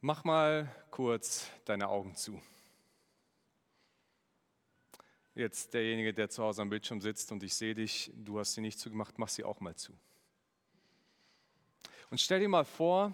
Mach 0.00 0.22
mal 0.22 0.72
kurz 0.92 1.50
deine 1.64 1.88
Augen 1.88 2.14
zu. 2.14 2.40
Jetzt 5.34 5.74
derjenige, 5.74 6.14
der 6.14 6.30
zu 6.30 6.44
Hause 6.44 6.62
am 6.62 6.70
Bildschirm 6.70 7.00
sitzt 7.00 7.32
und 7.32 7.42
ich 7.42 7.54
sehe 7.54 7.74
dich, 7.74 8.12
du 8.14 8.38
hast 8.38 8.54
sie 8.54 8.60
nicht 8.60 8.78
zugemacht, 8.78 9.18
mach 9.18 9.28
sie 9.28 9.42
auch 9.42 9.58
mal 9.58 9.74
zu. 9.74 9.92
Und 12.10 12.20
stell 12.20 12.38
dir 12.38 12.48
mal 12.48 12.64
vor, 12.64 13.12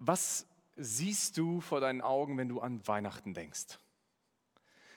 was 0.00 0.46
siehst 0.74 1.38
du 1.38 1.60
vor 1.60 1.80
deinen 1.80 2.00
Augen, 2.00 2.36
wenn 2.36 2.48
du 2.48 2.60
an 2.60 2.86
Weihnachten 2.88 3.32
denkst? 3.32 3.78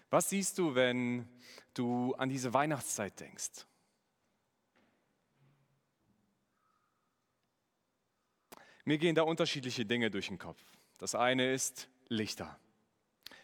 Was 0.10 0.30
siehst 0.30 0.58
du, 0.58 0.74
wenn 0.74 1.30
du 1.76 2.16
an 2.16 2.30
diese 2.30 2.52
Weihnachtszeit 2.52 3.20
denkst? 3.20 3.68
Mir 8.86 8.98
gehen 8.98 9.14
da 9.14 9.22
unterschiedliche 9.22 9.86
Dinge 9.86 10.10
durch 10.10 10.30
den 10.30 10.40
Kopf. 10.40 10.64
Das 11.00 11.16
eine 11.16 11.52
ist 11.52 11.90
Lichter. 12.10 12.60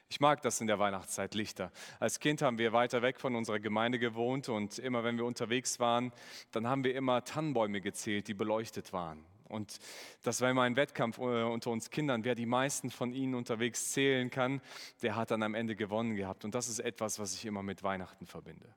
Ich 0.09 0.19
mag 0.19 0.41
das 0.41 0.61
in 0.61 0.67
der 0.67 0.77
Weihnachtszeit, 0.77 1.33
Lichter. 1.35 1.71
Als 1.99 2.19
Kind 2.19 2.41
haben 2.41 2.57
wir 2.57 2.73
weiter 2.73 3.01
weg 3.01 3.19
von 3.19 3.33
unserer 3.33 3.59
Gemeinde 3.59 3.97
gewohnt 3.97 4.49
und 4.49 4.77
immer 4.77 5.03
wenn 5.03 5.17
wir 5.17 5.25
unterwegs 5.25 5.79
waren, 5.79 6.11
dann 6.51 6.67
haben 6.67 6.83
wir 6.83 6.93
immer 6.93 7.23
Tannenbäume 7.23 7.81
gezählt, 7.81 8.27
die 8.27 8.33
beleuchtet 8.33 8.93
waren. 8.93 9.25
Und 9.45 9.79
das 10.21 10.41
war 10.41 10.51
immer 10.51 10.63
ein 10.63 10.75
Wettkampf 10.75 11.17
äh, 11.17 11.43
unter 11.43 11.71
uns 11.71 11.89
Kindern. 11.89 12.25
Wer 12.25 12.35
die 12.35 12.45
meisten 12.45 12.91
von 12.91 13.13
ihnen 13.13 13.35
unterwegs 13.35 13.91
zählen 13.91 14.29
kann, 14.29 14.61
der 15.01 15.15
hat 15.15 15.31
dann 15.31 15.43
am 15.43 15.55
Ende 15.55 15.75
gewonnen 15.75 16.15
gehabt. 16.15 16.43
Und 16.45 16.55
das 16.55 16.67
ist 16.67 16.79
etwas, 16.79 17.19
was 17.19 17.33
ich 17.35 17.45
immer 17.45 17.63
mit 17.63 17.83
Weihnachten 17.83 18.25
verbinde. 18.25 18.67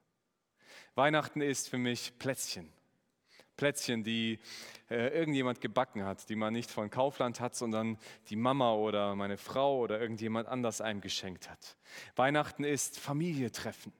Weihnachten 0.95 1.41
ist 1.41 1.69
für 1.69 1.79
mich 1.79 2.19
Plätzchen. 2.19 2.73
Plätzchen, 3.59 4.03
die 4.03 4.39
äh, 4.89 5.09
irgendjemand 5.09 5.61
gebacken 5.61 6.07
hat, 6.07 6.31
die 6.31 6.37
man 6.37 6.55
nicht 6.55 6.71
von 6.71 6.89
Kaufland 6.89 7.41
hat, 7.41 7.55
sondern 7.55 7.99
die 8.31 8.37
Mama 8.37 8.73
oder 8.73 9.15
meine 9.15 9.37
Frau 9.37 9.81
oder 9.81 10.01
irgendjemand 10.01 10.49
anders 10.49 10.81
einem 10.81 11.03
geschenkt 11.03 11.51
hat. 11.51 11.77
Weihnachten 12.17 12.65
ist 12.65 12.99
Familietreffen. 12.99 13.93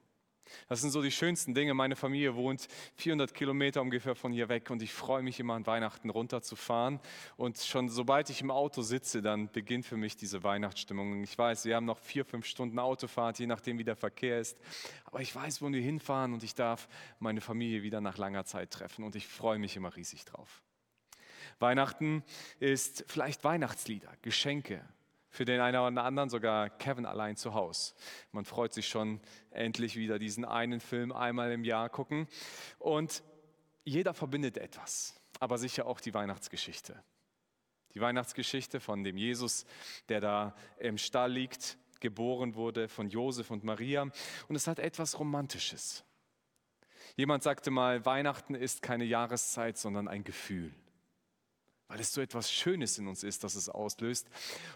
Das 0.69 0.81
sind 0.81 0.91
so 0.91 1.03
die 1.03 1.11
schönsten 1.11 1.55
Dinge. 1.55 1.75
Meine 1.75 1.97
Familie 1.97 2.35
wohnt 2.35 2.69
400 2.97 3.35
Kilometer 3.35 3.83
ungefähr 3.83 4.15
von 4.15 4.33
hier 4.33 4.49
weg 4.49 4.71
und 4.71 4.83
ich 4.83 4.93
freue 4.93 5.23
mich 5.23 5.41
immer 5.41 5.55
an 5.55 5.67
Weihnachten 5.67 6.11
runterzufahren. 6.11 7.01
Und 7.37 7.59
schon 7.59 7.89
sobald 7.89 8.31
ich 8.31 8.41
im 8.41 8.51
Auto 8.51 8.83
sitze, 8.83 9.23
dann 9.23 9.51
beginnt 9.51 9.87
für 9.87 9.97
mich 9.97 10.17
diese 10.17 10.43
Weihnachtsstimmung. 10.43 11.23
Ich 11.23 11.37
weiß, 11.37 11.65
wir 11.65 11.77
haben 11.77 11.87
noch 11.87 11.99
vier, 11.99 12.25
fünf 12.25 12.47
Stunden 12.47 12.79
Autofahrt, 12.79 13.39
je 13.39 13.47
nachdem 13.47 13.79
wie 13.79 13.85
der 13.85 13.97
Verkehr 13.97 14.41
ist. 14.41 14.59
Aber 15.05 15.21
ich 15.21 15.35
weiß, 15.35 15.63
wo 15.63 15.71
wir 15.71 15.81
hinfahren 15.81 16.33
und 16.33 16.43
ich 16.43 16.55
darf 16.55 16.89
meine 17.19 17.41
Familie 17.41 17.83
wieder 17.83 18.01
nach 18.01 18.19
langer 18.19 18.45
Zeit 18.45 18.71
treffen 18.71 19.05
und 19.05 19.17
ich 19.17 19.27
freue 19.27 19.59
mich 19.59 19.77
immer 19.77 19.95
riesig 19.97 20.25
drauf. 20.25 20.63
Weihnachten 21.59 22.23
ist 22.61 23.05
vielleicht 23.09 23.45
Weihnachtslieder, 23.45 24.13
Geschenke, 24.23 24.85
für 25.31 25.45
den 25.45 25.61
einen 25.61 25.79
oder 25.79 26.05
anderen 26.05 26.31
sogar 26.31 26.71
Kevin 26.71 27.07
allein 27.07 27.37
zu 27.37 27.55
Hause. 27.55 27.95
Man 28.33 28.45
freut 28.45 28.73
sich 28.73 28.89
schon 28.89 29.21
endlich 29.51 29.97
wieder 29.97 30.19
diesen 30.19 30.45
einen 30.45 30.81
Film 30.81 31.13
einmal 31.13 31.53
im 31.53 31.65
Jahr 31.65 31.89
gucken. 31.89 32.29
Und 32.79 33.23
jeder 33.85 34.15
verbindet 34.15 34.59
etwas, 34.59 35.21
aber 35.41 35.59
sicher 35.59 35.87
auch 35.87 36.01
die 36.01 36.15
Weihnachtsgeschichte. 36.15 37.03
Die 37.95 38.01
Weihnachtsgeschichte 38.01 38.81
von 38.81 39.03
dem 39.03 39.17
Jesus, 39.17 39.65
der 40.09 40.21
da 40.21 40.55
im 40.79 40.99
Stall 40.99 41.33
liegt, 41.33 41.79
geboren 42.01 42.55
wurde 42.55 42.89
von 42.89 43.09
Josef 43.09 43.51
und 43.51 43.65
Maria. 43.65 44.03
Und 44.49 44.57
es 44.57 44.67
hat 44.67 44.79
etwas 44.79 45.19
Romantisches. 45.19 46.05
Jemand 47.17 47.43
sagte 47.43 47.71
mal, 47.71 48.05
Weihnachten 48.05 48.55
ist 48.55 48.83
keine 48.83 49.05
Jahreszeit, 49.05 49.79
sondern 49.79 50.07
ein 50.07 50.23
Gefühl 50.23 50.73
weil 51.89 52.01
es 52.01 52.13
so 52.13 52.21
etwas 52.21 52.53
Schönes 52.53 52.99
in 52.99 53.09
uns 53.09 53.25
ist, 53.25 53.45
das 53.45 53.55
es 53.55 53.69
auslöst. 53.69 54.29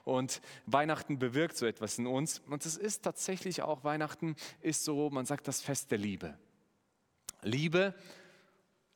Und 0.04 0.40
Weihnachten 0.66 1.18
bewirkt 1.18 1.56
so 1.56 1.66
etwas 1.66 1.98
in 1.98 2.06
uns. 2.06 2.40
Und 2.48 2.64
es 2.64 2.76
ist 2.76 3.02
tatsächlich 3.02 3.62
auch, 3.62 3.84
Weihnachten 3.84 4.34
ist 4.62 4.84
so, 4.84 5.10
man 5.10 5.26
sagt 5.26 5.46
das 5.46 5.60
Fest 5.60 5.90
der 5.90 5.98
Liebe. 5.98 6.38
Liebe, 7.42 7.94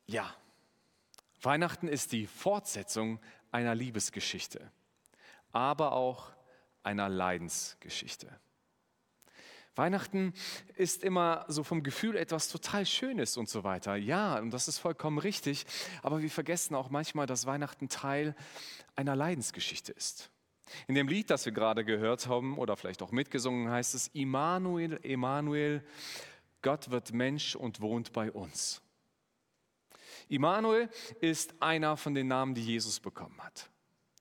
ja. 0.07 0.33
Weihnachten 1.41 1.87
ist 1.87 2.11
die 2.11 2.25
Fortsetzung 2.25 3.19
einer 3.51 3.75
Liebesgeschichte, 3.75 4.71
aber 5.51 5.91
auch 5.91 6.31
einer 6.81 7.09
Leidensgeschichte. 7.09 8.39
Weihnachten 9.77 10.33
ist 10.75 11.03
immer 11.03 11.45
so 11.47 11.63
vom 11.63 11.83
Gefühl 11.83 12.15
etwas 12.15 12.49
total 12.49 12.85
Schönes 12.85 13.37
und 13.37 13.49
so 13.49 13.63
weiter. 13.63 13.95
Ja, 13.95 14.39
und 14.39 14.51
das 14.51 14.67
ist 14.67 14.79
vollkommen 14.79 15.17
richtig. 15.17 15.65
Aber 16.01 16.21
wir 16.21 16.29
vergessen 16.29 16.75
auch 16.75 16.89
manchmal, 16.89 17.27
dass 17.27 17.45
Weihnachten 17.45 17.89
Teil 17.89 18.35
einer 18.95 19.15
Leidensgeschichte 19.15 19.91
ist. 19.91 20.29
In 20.87 20.95
dem 20.95 21.07
Lied, 21.07 21.29
das 21.29 21.45
wir 21.45 21.53
gerade 21.53 21.85
gehört 21.85 22.27
haben 22.27 22.57
oder 22.57 22.75
vielleicht 22.75 23.01
auch 23.01 23.11
mitgesungen, 23.11 23.69
heißt 23.69 23.95
es, 23.95 24.07
Immanuel, 24.09 24.93
Immanuel, 25.03 25.83
Gott 26.61 26.89
wird 26.89 27.13
Mensch 27.13 27.55
und 27.55 27.79
wohnt 27.79 28.11
bei 28.11 28.31
uns. 28.31 28.81
Immanuel 30.27 30.89
ist 31.21 31.61
einer 31.61 31.95
von 31.95 32.13
den 32.13 32.27
Namen, 32.27 32.53
die 32.53 32.63
Jesus 32.63 32.99
bekommen 32.99 33.39
hat. 33.41 33.69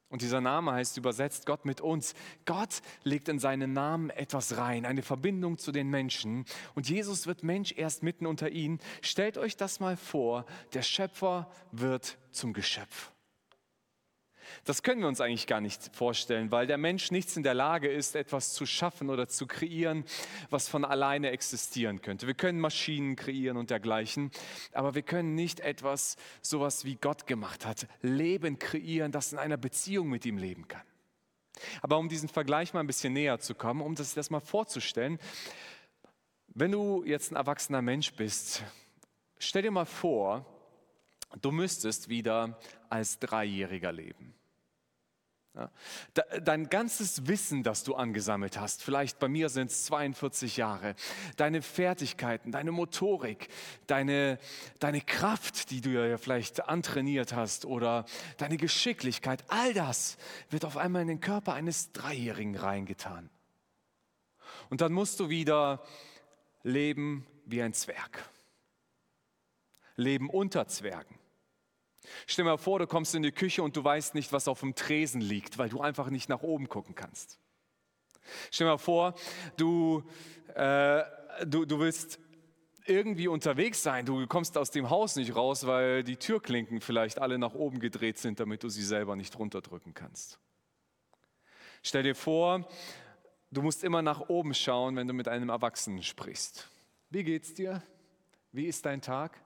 Und 0.09 0.23
dieser 0.23 0.41
Name 0.41 0.73
heißt 0.73 0.97
übersetzt 0.97 1.47
Gott 1.47 1.65
mit 1.65 1.81
uns. 1.81 2.15
Gott 2.45 2.81
legt 3.03 3.29
in 3.29 3.39
seinen 3.39 3.73
Namen 3.73 4.11
etwas 4.11 4.57
rein, 4.57 4.87
eine 4.87 5.03
Verbindung 5.03 5.59
zu 5.59 5.73
den 5.73 5.89
Menschen. 5.89 6.45
Und 6.75 6.89
Jesus 6.89 7.27
wird 7.27 7.43
Mensch 7.43 7.73
erst 7.77 8.03
mitten 8.03 8.27
unter 8.27 8.51
ihnen. 8.51 8.79
Stellt 9.03 9.37
euch 9.37 9.57
das 9.57 9.81
mal 9.81 9.97
vor, 9.97 10.47
der 10.75 10.83
Schöpfer 10.83 11.51
wird 11.73 12.19
zum 12.31 12.53
Geschöpf. 12.53 13.11
Das 14.65 14.83
können 14.83 15.01
wir 15.01 15.09
uns 15.09 15.21
eigentlich 15.21 15.47
gar 15.47 15.61
nicht 15.61 15.95
vorstellen, 15.95 16.51
weil 16.51 16.67
der 16.67 16.79
Mensch 16.79 17.11
nichts 17.11 17.37
in 17.37 17.43
der 17.43 17.55
Lage 17.55 17.89
ist, 17.89 18.17
etwas 18.17 18.53
zu 18.53 18.67
schaffen 18.67 19.11
oder 19.11 19.29
zu 19.29 19.47
kreieren, 19.47 20.05
was 20.51 20.69
von 20.69 20.85
alleine 20.85 21.31
existieren 21.31 22.01
könnte. 22.03 22.27
Wir 22.27 22.35
können 22.35 22.61
Maschinen 22.61 23.17
kreieren 23.17 23.57
und 23.57 23.71
dergleichen, 23.71 24.31
aber 24.73 24.95
wir 24.95 25.03
können 25.03 25.35
nicht 25.35 25.61
etwas, 25.61 26.17
sowas 26.43 26.85
wie 26.85 26.97
Gott 26.97 27.27
gemacht 27.27 27.67
hat, 27.67 27.87
Leben 28.03 28.59
kreieren, 28.59 29.13
das 29.13 29.33
in 29.33 29.39
einer 29.39 29.57
Beziehung 29.57 30.09
mit 30.09 30.27
ihm 30.27 30.39
leben 30.39 30.69
kann. 30.69 30.83
Aber 31.83 31.99
um 31.99 32.09
diesen 32.09 32.29
Vergleich 32.29 32.75
mal 32.75 32.81
ein 32.81 32.87
bisschen 32.87 33.13
näher 33.13 33.39
zu 33.39 33.55
kommen, 33.55 33.81
um 33.81 33.95
das, 33.95 34.15
das 34.15 34.31
mal 34.31 34.41
vorzustellen, 34.41 35.19
wenn 36.49 36.73
du 36.73 37.05
jetzt 37.05 37.33
ein 37.33 37.37
erwachsener 37.37 37.83
Mensch 37.83 38.13
bist, 38.15 38.63
stell 39.39 39.63
dir 39.63 39.71
mal 39.71 39.85
vor, 39.85 40.45
du 41.43 41.51
müsstest 41.51 42.09
wieder 42.09 42.59
als 42.89 43.19
Dreijähriger 43.19 43.93
leben. 43.93 44.35
Dein 46.43 46.69
ganzes 46.69 47.27
Wissen, 47.29 47.63
das 47.63 47.83
du 47.83 47.95
angesammelt 47.95 48.61
hast, 48.61 48.83
vielleicht 48.83 49.19
bei 49.19 49.29
mir 49.29 49.49
sind 49.49 49.71
es 49.71 49.87
42 49.87 50.59
Jahre, 50.59 50.95
deine 51.37 51.63
Fertigkeiten, 51.63 52.53
deine 52.53 52.73
Motorik, 52.73 53.49
deine, 53.87 54.39
deine 54.81 55.01
Kraft, 55.01 55.71
die 55.71 55.81
du 55.81 55.91
ja 55.91 56.19
vielleicht 56.19 56.69
antrainiert 56.69 57.35
hast 57.35 57.65
oder 57.65 58.05
deine 58.37 58.59
Geschicklichkeit, 58.59 59.45
all 59.49 59.73
das 59.73 60.19
wird 60.51 60.67
auf 60.67 60.77
einmal 60.77 61.03
in 61.03 61.09
den 61.09 61.21
Körper 61.21 61.55
eines 61.55 61.91
Dreijährigen 61.93 62.57
reingetan. 62.57 63.31
Und 64.69 64.83
dann 64.83 64.93
musst 64.93 65.21
du 65.21 65.31
wieder 65.31 65.83
leben 66.65 67.27
wie 67.47 67.63
ein 67.63 67.73
Zwerg, 67.73 68.29
leben 69.97 70.29
unter 70.29 70.69
Zwergen 70.69 71.16
Stell 72.27 72.45
dir 72.45 72.53
mal 72.53 72.57
vor, 72.57 72.79
du 72.79 72.87
kommst 72.87 73.15
in 73.15 73.23
die 73.23 73.33
Küche 73.33 73.63
und 73.63 73.77
du 73.77 73.85
weißt 73.85 74.15
nicht, 74.15 74.33
was 74.33 74.49
auf 74.49 74.61
dem 74.61 74.75
Tresen 74.75 75.21
liegt, 75.21 75.59
weil 75.59 75.69
du 75.69 75.81
einfach 75.81 76.11
nicht 76.11 76.29
nach 76.29 76.43
oben 76.43 76.69
gucken 76.69 76.95
kannst. 76.95 77.39
Stell 78.51 78.67
dir 78.67 78.73
mal 78.73 78.79
vor, 78.79 79.15
du, 79.57 80.03
äh, 80.55 81.03
du, 81.47 81.65
du 81.65 81.79
willst 81.79 82.19
irgendwie 82.87 83.29
unterwegs 83.29 83.83
sein. 83.83 84.07
Du 84.07 84.27
kommst 84.27 84.57
aus 84.57 84.71
dem 84.71 84.91
Haus 84.91 85.17
nicht 85.17 85.35
raus, 85.35 85.67
weil 85.67 86.05
die 86.05 86.17
Türklinken 86.17 86.81
vielleicht 86.81 87.19
alle 87.19 87.39
nach 87.39 87.55
oben 87.55 87.81
gedreht 87.81 88.19
sind, 88.19 88.41
damit 88.41 88.63
du 88.63 88.69
sie 88.69 88.85
selber 88.85 89.17
nicht 89.17 89.39
runterdrücken 89.39 89.95
kannst. 89.95 90.39
Stell 91.83 92.03
dir 92.03 92.15
vor, 92.15 92.69
du 93.51 93.63
musst 93.63 93.85
immer 93.85 94.03
nach 94.03 94.29
oben 94.29 94.55
schauen, 94.55 94.97
wenn 94.97 95.09
du 95.09 95.15
mit 95.15 95.29
einem 95.29 95.49
Erwachsenen 95.49 96.03
sprichst. 96.03 96.69
Wie 97.11 97.25
geht's 97.25 97.55
dir? 97.55 97.83
Wie 98.53 98.67
ist 98.67 98.85
dein 98.87 99.01
Tag? 99.01 99.41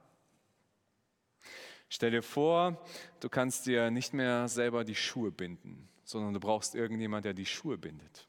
Stell 1.92 2.12
dir 2.12 2.22
vor, 2.22 2.80
du 3.18 3.28
kannst 3.28 3.66
dir 3.66 3.90
nicht 3.90 4.14
mehr 4.14 4.46
selber 4.46 4.84
die 4.84 4.94
Schuhe 4.94 5.32
binden, 5.32 5.88
sondern 6.04 6.32
du 6.32 6.38
brauchst 6.38 6.76
irgendjemand, 6.76 7.24
der 7.24 7.34
die 7.34 7.46
Schuhe 7.46 7.76
bindet. 7.76 8.28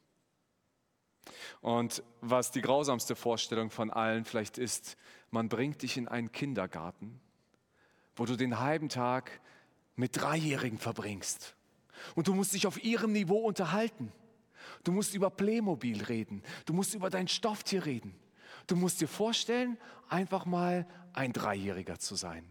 Und 1.62 2.02
was 2.22 2.50
die 2.50 2.62
grausamste 2.62 3.16
Vorstellung 3.16 3.70
von 3.70 3.92
allen 3.92 4.26
vielleicht 4.26 4.58
ist, 4.58 4.98
man 5.30 5.48
bringt 5.48 5.84
dich 5.84 5.96
in 5.96 6.08
einen 6.08 6.32
Kindergarten, 6.32 7.22
wo 8.16 8.26
du 8.26 8.36
den 8.36 8.60
halben 8.60 8.90
Tag 8.90 9.40
mit 9.96 10.20
Dreijährigen 10.20 10.80
verbringst. 10.80 11.56
Und 12.16 12.28
du 12.28 12.34
musst 12.34 12.56
dich 12.56 12.66
auf 12.66 12.84
ihrem 12.84 13.12
Niveau 13.12 13.46
unterhalten. 13.46 14.12
Du 14.84 14.92
musst 14.92 15.14
über 15.14 15.30
Playmobil 15.30 16.04
reden. 16.04 16.42
Du 16.66 16.74
musst 16.74 16.96
über 16.96 17.12
dein 17.12 17.28
Stofftier 17.28 17.86
reden. 17.86 18.16
Du 18.66 18.76
musst 18.76 19.02
dir 19.02 19.08
vorstellen, 19.08 19.78
einfach 20.10 20.48
mal 20.48 20.88
ein 21.14 21.32
Dreijähriger 21.32 22.00
zu 22.00 22.16
sein. 22.16 22.44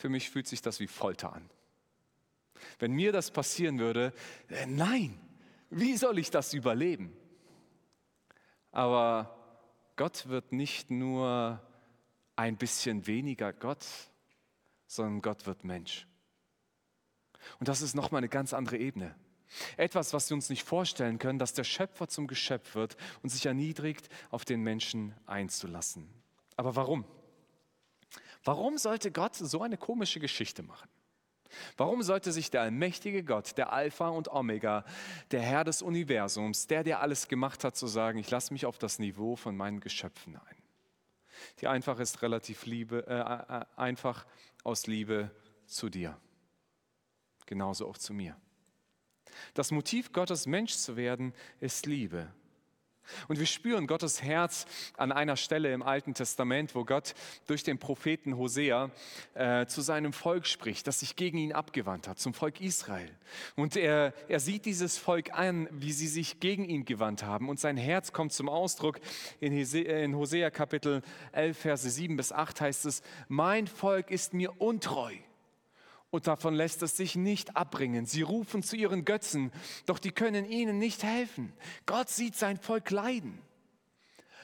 Für 0.00 0.08
mich 0.08 0.30
fühlt 0.30 0.48
sich 0.48 0.62
das 0.62 0.80
wie 0.80 0.86
Folter 0.86 1.34
an. 1.34 1.50
Wenn 2.78 2.92
mir 2.92 3.12
das 3.12 3.30
passieren 3.30 3.78
würde, 3.78 4.14
äh, 4.48 4.64
nein, 4.64 5.20
wie 5.68 5.94
soll 5.98 6.18
ich 6.18 6.30
das 6.30 6.54
überleben? 6.54 7.14
Aber 8.72 9.36
Gott 9.96 10.26
wird 10.28 10.52
nicht 10.52 10.90
nur 10.90 11.62
ein 12.34 12.56
bisschen 12.56 13.06
weniger 13.06 13.52
Gott, 13.52 13.84
sondern 14.86 15.20
Gott 15.20 15.44
wird 15.44 15.64
Mensch. 15.64 16.06
Und 17.58 17.68
das 17.68 17.82
ist 17.82 17.94
nochmal 17.94 18.20
eine 18.20 18.30
ganz 18.30 18.54
andere 18.54 18.78
Ebene. 18.78 19.14
Etwas, 19.76 20.14
was 20.14 20.30
wir 20.30 20.34
uns 20.34 20.48
nicht 20.48 20.62
vorstellen 20.62 21.18
können, 21.18 21.38
dass 21.38 21.52
der 21.52 21.64
Schöpfer 21.64 22.08
zum 22.08 22.26
Geschöpf 22.26 22.74
wird 22.74 22.96
und 23.22 23.28
sich 23.28 23.44
erniedrigt, 23.44 24.08
auf 24.30 24.46
den 24.46 24.62
Menschen 24.62 25.14
einzulassen. 25.26 26.08
Aber 26.56 26.74
warum? 26.74 27.04
Warum 28.44 28.78
sollte 28.78 29.10
Gott 29.10 29.36
so 29.36 29.62
eine 29.62 29.76
komische 29.76 30.20
Geschichte 30.20 30.62
machen? 30.62 30.88
Warum 31.76 32.02
sollte 32.02 32.32
sich 32.32 32.50
der 32.50 32.62
allmächtige 32.62 33.24
Gott, 33.24 33.58
der 33.58 33.72
Alpha 33.72 34.08
und 34.08 34.28
Omega, 34.28 34.84
der 35.30 35.42
Herr 35.42 35.64
des 35.64 35.82
Universums, 35.82 36.66
der, 36.66 36.84
der 36.84 37.00
alles 37.00 37.28
gemacht 37.28 37.64
hat, 37.64 37.76
so 37.76 37.86
sagen, 37.86 38.18
ich 38.18 38.30
lasse 38.30 38.52
mich 38.52 38.66
auf 38.66 38.78
das 38.78 38.98
Niveau 38.98 39.36
von 39.36 39.56
meinen 39.56 39.80
Geschöpfen 39.80 40.36
ein? 40.36 40.56
Die 41.60 41.66
einfach 41.66 41.98
ist 41.98 42.22
relativ 42.22 42.66
Liebe, 42.66 43.06
äh, 43.06 43.60
äh, 43.60 43.64
einfach 43.76 44.26
aus 44.62 44.86
Liebe 44.86 45.30
zu 45.66 45.88
dir. 45.88 46.18
Genauso 47.46 47.88
auch 47.88 47.98
zu 47.98 48.14
mir. 48.14 48.36
Das 49.54 49.70
Motiv 49.70 50.12
Gottes, 50.12 50.46
Mensch 50.46 50.74
zu 50.74 50.96
werden, 50.96 51.34
ist 51.60 51.86
Liebe. 51.86 52.32
Und 53.28 53.38
wir 53.38 53.46
spüren 53.46 53.86
Gottes 53.86 54.22
Herz 54.22 54.66
an 54.96 55.12
einer 55.12 55.36
Stelle 55.36 55.72
im 55.72 55.82
Alten 55.82 56.14
Testament, 56.14 56.74
wo 56.74 56.84
Gott 56.84 57.14
durch 57.46 57.62
den 57.62 57.78
Propheten 57.78 58.36
Hosea 58.36 58.90
äh, 59.34 59.66
zu 59.66 59.80
seinem 59.80 60.12
Volk 60.12 60.46
spricht, 60.46 60.86
das 60.86 61.00
sich 61.00 61.16
gegen 61.16 61.38
ihn 61.38 61.52
abgewandt 61.52 62.08
hat, 62.08 62.18
zum 62.18 62.34
Volk 62.34 62.60
Israel. 62.60 63.10
Und 63.56 63.76
er, 63.76 64.12
er 64.28 64.40
sieht 64.40 64.64
dieses 64.64 64.98
Volk 64.98 65.32
an, 65.32 65.68
wie 65.70 65.92
sie 65.92 66.08
sich 66.08 66.40
gegen 66.40 66.64
ihn 66.64 66.84
gewandt 66.84 67.22
haben. 67.22 67.48
Und 67.48 67.60
sein 67.60 67.76
Herz 67.76 68.12
kommt 68.12 68.32
zum 68.32 68.48
Ausdruck. 68.48 69.00
In, 69.40 69.52
in 69.52 70.16
Hosea 70.16 70.50
Kapitel 70.50 71.02
11, 71.32 71.58
Verse 71.58 71.88
7 71.88 72.16
bis 72.16 72.32
8 72.32 72.60
heißt 72.60 72.86
es, 72.86 73.02
mein 73.28 73.66
Volk 73.66 74.10
ist 74.10 74.34
mir 74.34 74.60
untreu 74.60 75.14
und 76.10 76.26
davon 76.26 76.54
lässt 76.54 76.82
es 76.82 76.96
sich 76.96 77.16
nicht 77.16 77.56
abbringen. 77.56 78.06
Sie 78.06 78.22
rufen 78.22 78.62
zu 78.62 78.76
ihren 78.76 79.04
Götzen, 79.04 79.52
doch 79.86 79.98
die 79.98 80.10
können 80.10 80.44
ihnen 80.44 80.78
nicht 80.78 81.02
helfen. 81.02 81.52
Gott 81.86 82.08
sieht 82.08 82.36
sein 82.36 82.58
Volk 82.58 82.90
leiden. 82.90 83.40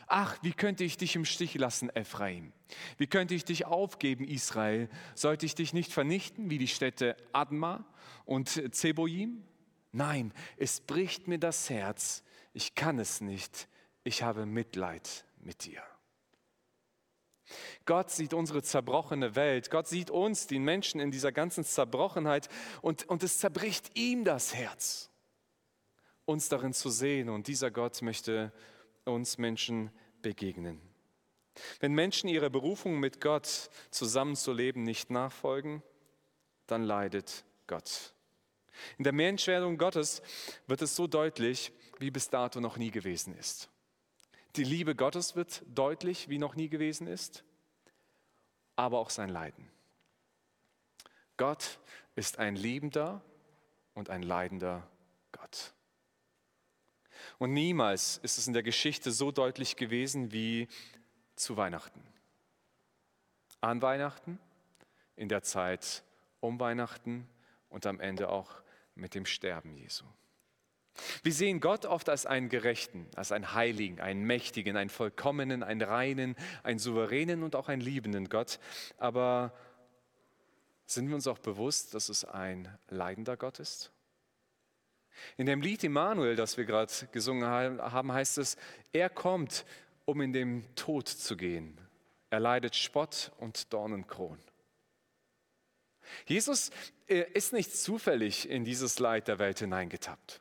Ach, 0.07 0.39
wie 0.43 0.53
könnte 0.53 0.85
ich 0.85 0.97
dich 0.97 1.17
im 1.17 1.25
Stich 1.25 1.55
lassen, 1.55 1.91
Ephraim? 1.91 2.53
Wie 2.97 3.09
könnte 3.09 3.35
ich 3.35 3.45
dich 3.45 3.67
aufgeben, 3.67 4.25
Israel? 4.25 4.89
Sollte 5.17 5.47
ich 5.47 5.57
dich 5.57 5.73
nicht 5.73 5.93
vernichten 5.93 6.49
wie 6.49 6.59
die 6.59 6.69
Städte 6.69 7.17
Adma 7.33 7.85
und 8.25 8.49
Zeboim? 8.75 9.43
Nein, 9.91 10.33
es 10.57 10.81
bricht 10.81 11.27
mir 11.27 11.39
das 11.39 11.71
Herz. 11.71 12.23
Ich 12.53 12.77
kann 12.77 13.01
es 13.01 13.21
nicht. 13.21 13.69
Ich 14.05 14.23
habe 14.23 14.47
Mitleid 14.47 15.25
mit 15.41 15.65
dir. 15.65 15.83
Gott 17.85 18.11
sieht 18.11 18.35
unsere 18.35 18.63
zerbrochene 18.63 19.37
Welt. 19.37 19.71
Gott 19.71 19.87
sieht 19.87 20.11
uns, 20.11 20.47
den 20.47 20.65
Menschen 20.65 21.01
in 21.01 21.11
dieser 21.11 21.33
ganzen 21.33 21.65
Zerbrochenheit 21.65 22.49
und, 22.83 23.09
und 23.09 23.23
es 23.23 23.39
zerbricht 23.39 23.97
ihm 23.97 24.25
das 24.25 24.55
Herz, 24.55 25.11
uns 26.25 26.49
darin 26.49 26.73
zu 26.73 26.91
sehen. 26.91 27.29
Und 27.29 27.47
dieser 27.47 27.71
Gott 27.71 28.03
möchte 28.03 28.53
uns 29.05 29.39
Menschen 29.39 29.91
begegnen. 30.23 30.81
Wenn 31.81 31.93
Menschen 31.93 32.29
ihrer 32.29 32.51
Berufung 32.51 32.99
mit 33.01 33.21
Gott 33.21 33.71
zusammenzuleben 33.91 34.83
nicht 34.83 35.11
nachfolgen, 35.11 35.83
dann 36.67 36.83
leidet 36.83 37.45
Gott. 37.67 38.13
In 38.99 39.05
der 39.05 39.13
Menschwerdung 39.13 39.79
Gottes 39.79 40.21
wird 40.67 40.83
es 40.83 40.97
so 40.97 41.07
deutlich, 41.07 41.73
wie 41.99 42.11
bis 42.11 42.29
dato 42.29 42.61
noch 42.61 42.77
nie 42.77 42.91
gewesen 42.91 43.35
ist. 43.35 43.71
Die 44.57 44.65
Liebe 44.65 44.95
Gottes 44.95 45.37
wird 45.37 45.63
deutlich, 45.67 46.31
wie 46.31 46.39
noch 46.39 46.55
nie 46.55 46.71
gewesen 46.71 47.07
ist, 47.07 47.45
aber 48.75 48.99
auch 48.99 49.11
sein 49.11 49.29
Leiden. 49.29 49.71
Gott 51.37 51.79
ist 52.15 52.39
ein 52.39 52.57
liebender 52.57 53.23
und 53.93 54.09
ein 54.09 54.23
leidender 54.23 54.89
Gott. 55.33 55.75
Und 57.39 57.53
niemals 57.53 58.17
ist 58.19 58.39
es 58.39 58.47
in 58.47 58.55
der 58.55 58.63
Geschichte 58.63 59.11
so 59.13 59.31
deutlich 59.31 59.77
gewesen 59.77 60.33
wie 60.33 60.69
zu 61.35 61.59
Weihnachten. 61.59 62.03
An 63.61 63.83
Weihnachten, 63.83 64.39
in 65.17 65.29
der 65.29 65.43
Zeit 65.43 66.03
um 66.41 66.59
Weihnachten 66.61 67.29
und 67.69 67.85
am 67.85 68.01
Ende 68.01 68.31
auch 68.31 68.63
mit 68.95 69.15
dem 69.15 69.27
Sterben 69.27 69.75
Jesu. 69.75 70.07
Wir 71.23 71.33
sehen 71.33 71.61
Gott 71.61 71.85
oft 71.85 72.09
als 72.09 72.27
einen 72.27 72.49
Gerechten, 72.49 73.07
als 73.15 73.33
einen 73.33 73.55
Heiligen, 73.55 74.01
einen 74.01 74.25
Mächtigen, 74.25 74.77
einen 74.77 74.91
Vollkommenen, 74.91 75.63
einen 75.63 75.83
Reinen, 75.83 76.37
einen 76.63 76.79
Souveränen 76.79 77.43
und 77.43 77.57
auch 77.57 77.69
einen 77.69 77.83
liebenden 77.83 78.29
Gott. 78.29 78.59
Aber 78.99 79.53
sind 80.87 81.09
wir 81.09 81.15
uns 81.15 81.27
auch 81.27 81.39
bewusst, 81.39 81.95
dass 81.95 82.09
es 82.09 82.25
ein 82.25 82.69
leidender 82.89 83.37
Gott 83.37 83.59
ist? 83.59 83.93
In 85.37 85.47
dem 85.47 85.63
Lied 85.63 85.83
Immanuel, 85.83 86.37
das 86.37 86.57
wir 86.57 86.65
gerade 86.65 86.93
gesungen 87.13 87.47
haben, 87.47 88.13
heißt 88.13 88.39
es, 88.39 88.57
er 88.93 89.09
kommt, 89.09 89.65
um 90.05 90.21
in 90.21 90.33
den 90.33 90.75
Tod 90.75 91.09
zu 91.09 91.37
gehen. 91.37 91.81
Er 92.29 92.41
leidet 92.41 92.77
Spott 92.77 93.33
und 93.39 93.73
Dornenkron. 93.73 94.39
Jesus 96.27 96.71
äh, 97.09 97.25
ist 97.33 97.53
nicht 97.53 97.77
zufällig 97.77 98.49
in 98.49 98.65
dieses 98.65 98.99
Leid 98.99 99.27
der 99.27 99.39
Welt 99.39 99.59
hineingetappt 99.59 100.41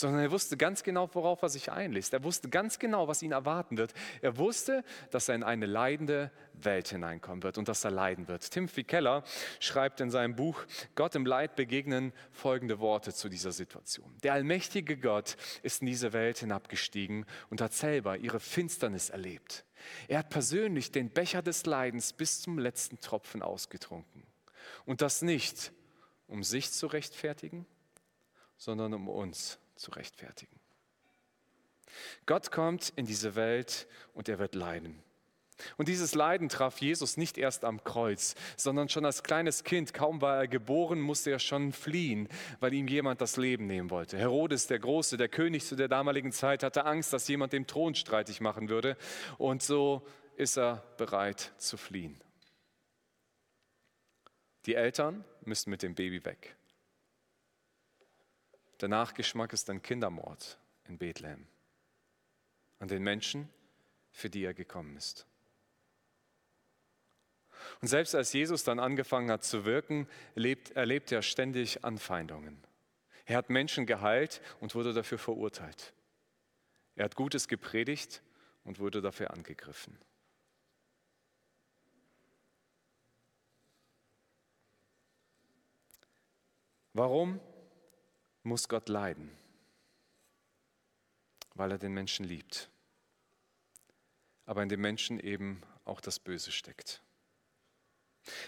sondern 0.00 0.22
er 0.22 0.30
wusste 0.30 0.56
ganz 0.56 0.82
genau, 0.82 1.08
worauf 1.12 1.42
er 1.42 1.48
sich 1.48 1.70
einlässt. 1.70 2.12
Er 2.12 2.24
wusste 2.24 2.48
ganz 2.48 2.78
genau, 2.78 3.08
was 3.08 3.22
ihn 3.22 3.32
erwarten 3.32 3.76
wird. 3.76 3.94
Er 4.22 4.36
wusste, 4.38 4.84
dass 5.10 5.28
er 5.28 5.34
in 5.34 5.42
eine 5.42 5.66
leidende 5.66 6.30
Welt 6.54 6.88
hineinkommen 6.88 7.42
wird 7.42 7.58
und 7.58 7.68
dass 7.68 7.84
er 7.84 7.90
leiden 7.90 8.28
wird. 8.28 8.50
Timothy 8.50 8.84
Keller 8.84 9.22
schreibt 9.60 10.00
in 10.00 10.10
seinem 10.10 10.36
Buch 10.36 10.64
Gott 10.94 11.14
im 11.14 11.26
Leid 11.26 11.56
begegnen 11.56 12.12
folgende 12.32 12.80
Worte 12.80 13.12
zu 13.12 13.28
dieser 13.28 13.52
Situation. 13.52 14.16
Der 14.22 14.32
allmächtige 14.32 14.96
Gott 14.96 15.36
ist 15.62 15.82
in 15.82 15.86
diese 15.86 16.12
Welt 16.12 16.38
hinabgestiegen 16.38 17.26
und 17.50 17.60
hat 17.60 17.72
selber 17.72 18.16
ihre 18.16 18.40
Finsternis 18.40 19.10
erlebt. 19.10 19.64
Er 20.08 20.18
hat 20.18 20.30
persönlich 20.30 20.92
den 20.92 21.10
Becher 21.10 21.42
des 21.42 21.66
Leidens 21.66 22.12
bis 22.12 22.42
zum 22.42 22.58
letzten 22.58 23.00
Tropfen 23.00 23.42
ausgetrunken. 23.42 24.24
Und 24.84 25.00
das 25.00 25.22
nicht, 25.22 25.72
um 26.26 26.42
sich 26.42 26.70
zu 26.70 26.86
rechtfertigen, 26.86 27.66
sondern 28.56 28.92
um 28.92 29.08
uns 29.08 29.58
zu 29.80 29.90
rechtfertigen. 29.92 30.60
Gott 32.26 32.52
kommt 32.52 32.92
in 32.96 33.06
diese 33.06 33.34
Welt 33.34 33.88
und 34.14 34.28
er 34.28 34.38
wird 34.38 34.54
leiden. 34.54 35.02
Und 35.76 35.88
dieses 35.88 36.14
Leiden 36.14 36.48
traf 36.48 36.78
Jesus 36.78 37.16
nicht 37.16 37.36
erst 37.36 37.64
am 37.64 37.84
Kreuz, 37.84 38.34
sondern 38.56 38.88
schon 38.88 39.04
als 39.04 39.22
kleines 39.22 39.64
Kind. 39.64 39.92
Kaum 39.92 40.22
war 40.22 40.36
er 40.36 40.48
geboren, 40.48 41.00
musste 41.00 41.30
er 41.30 41.38
schon 41.38 41.72
fliehen, 41.72 42.28
weil 42.60 42.72
ihm 42.72 42.88
jemand 42.88 43.20
das 43.20 43.36
Leben 43.36 43.66
nehmen 43.66 43.90
wollte. 43.90 44.16
Herodes 44.16 44.68
der 44.68 44.78
Große, 44.78 45.16
der 45.16 45.28
König 45.28 45.66
zu 45.66 45.76
der 45.76 45.88
damaligen 45.88 46.32
Zeit, 46.32 46.62
hatte 46.62 46.86
Angst, 46.86 47.12
dass 47.12 47.28
jemand 47.28 47.52
dem 47.52 47.66
Thron 47.66 47.94
streitig 47.94 48.40
machen 48.40 48.68
würde. 48.68 48.96
Und 49.36 49.62
so 49.62 50.06
ist 50.36 50.56
er 50.56 50.82
bereit 50.96 51.52
zu 51.58 51.76
fliehen. 51.76 52.18
Die 54.66 54.74
Eltern 54.74 55.24
müssen 55.44 55.70
mit 55.70 55.82
dem 55.82 55.94
Baby 55.94 56.24
weg. 56.24 56.56
Der 58.80 58.88
Nachgeschmack 58.88 59.52
ist 59.52 59.68
ein 59.70 59.82
Kindermord 59.82 60.58
in 60.88 60.98
Bethlehem 60.98 61.46
an 62.78 62.88
den 62.88 63.02
Menschen, 63.02 63.48
für 64.10 64.30
die 64.30 64.42
er 64.42 64.54
gekommen 64.54 64.96
ist. 64.96 65.26
Und 67.82 67.88
selbst 67.88 68.14
als 68.14 68.32
Jesus 68.32 68.64
dann 68.64 68.78
angefangen 68.78 69.30
hat 69.30 69.44
zu 69.44 69.66
wirken, 69.66 70.08
erlebt, 70.34 70.70
erlebt 70.72 71.12
er 71.12 71.20
ständig 71.20 71.84
Anfeindungen. 71.84 72.58
Er 73.26 73.36
hat 73.36 73.50
Menschen 73.50 73.84
geheilt 73.84 74.40
und 74.60 74.74
wurde 74.74 74.94
dafür 74.94 75.18
verurteilt. 75.18 75.92
Er 76.96 77.04
hat 77.04 77.16
Gutes 77.16 77.48
gepredigt 77.48 78.22
und 78.64 78.78
wurde 78.78 79.02
dafür 79.02 79.30
angegriffen. 79.30 79.98
Warum? 86.92 87.40
Muss 88.42 88.68
Gott 88.68 88.88
leiden, 88.88 89.30
weil 91.54 91.72
er 91.72 91.78
den 91.78 91.92
Menschen 91.92 92.24
liebt. 92.24 92.70
Aber 94.46 94.62
in 94.62 94.68
dem 94.68 94.80
Menschen 94.80 95.20
eben 95.20 95.62
auch 95.84 96.00
das 96.00 96.18
Böse 96.18 96.52
steckt. 96.52 97.02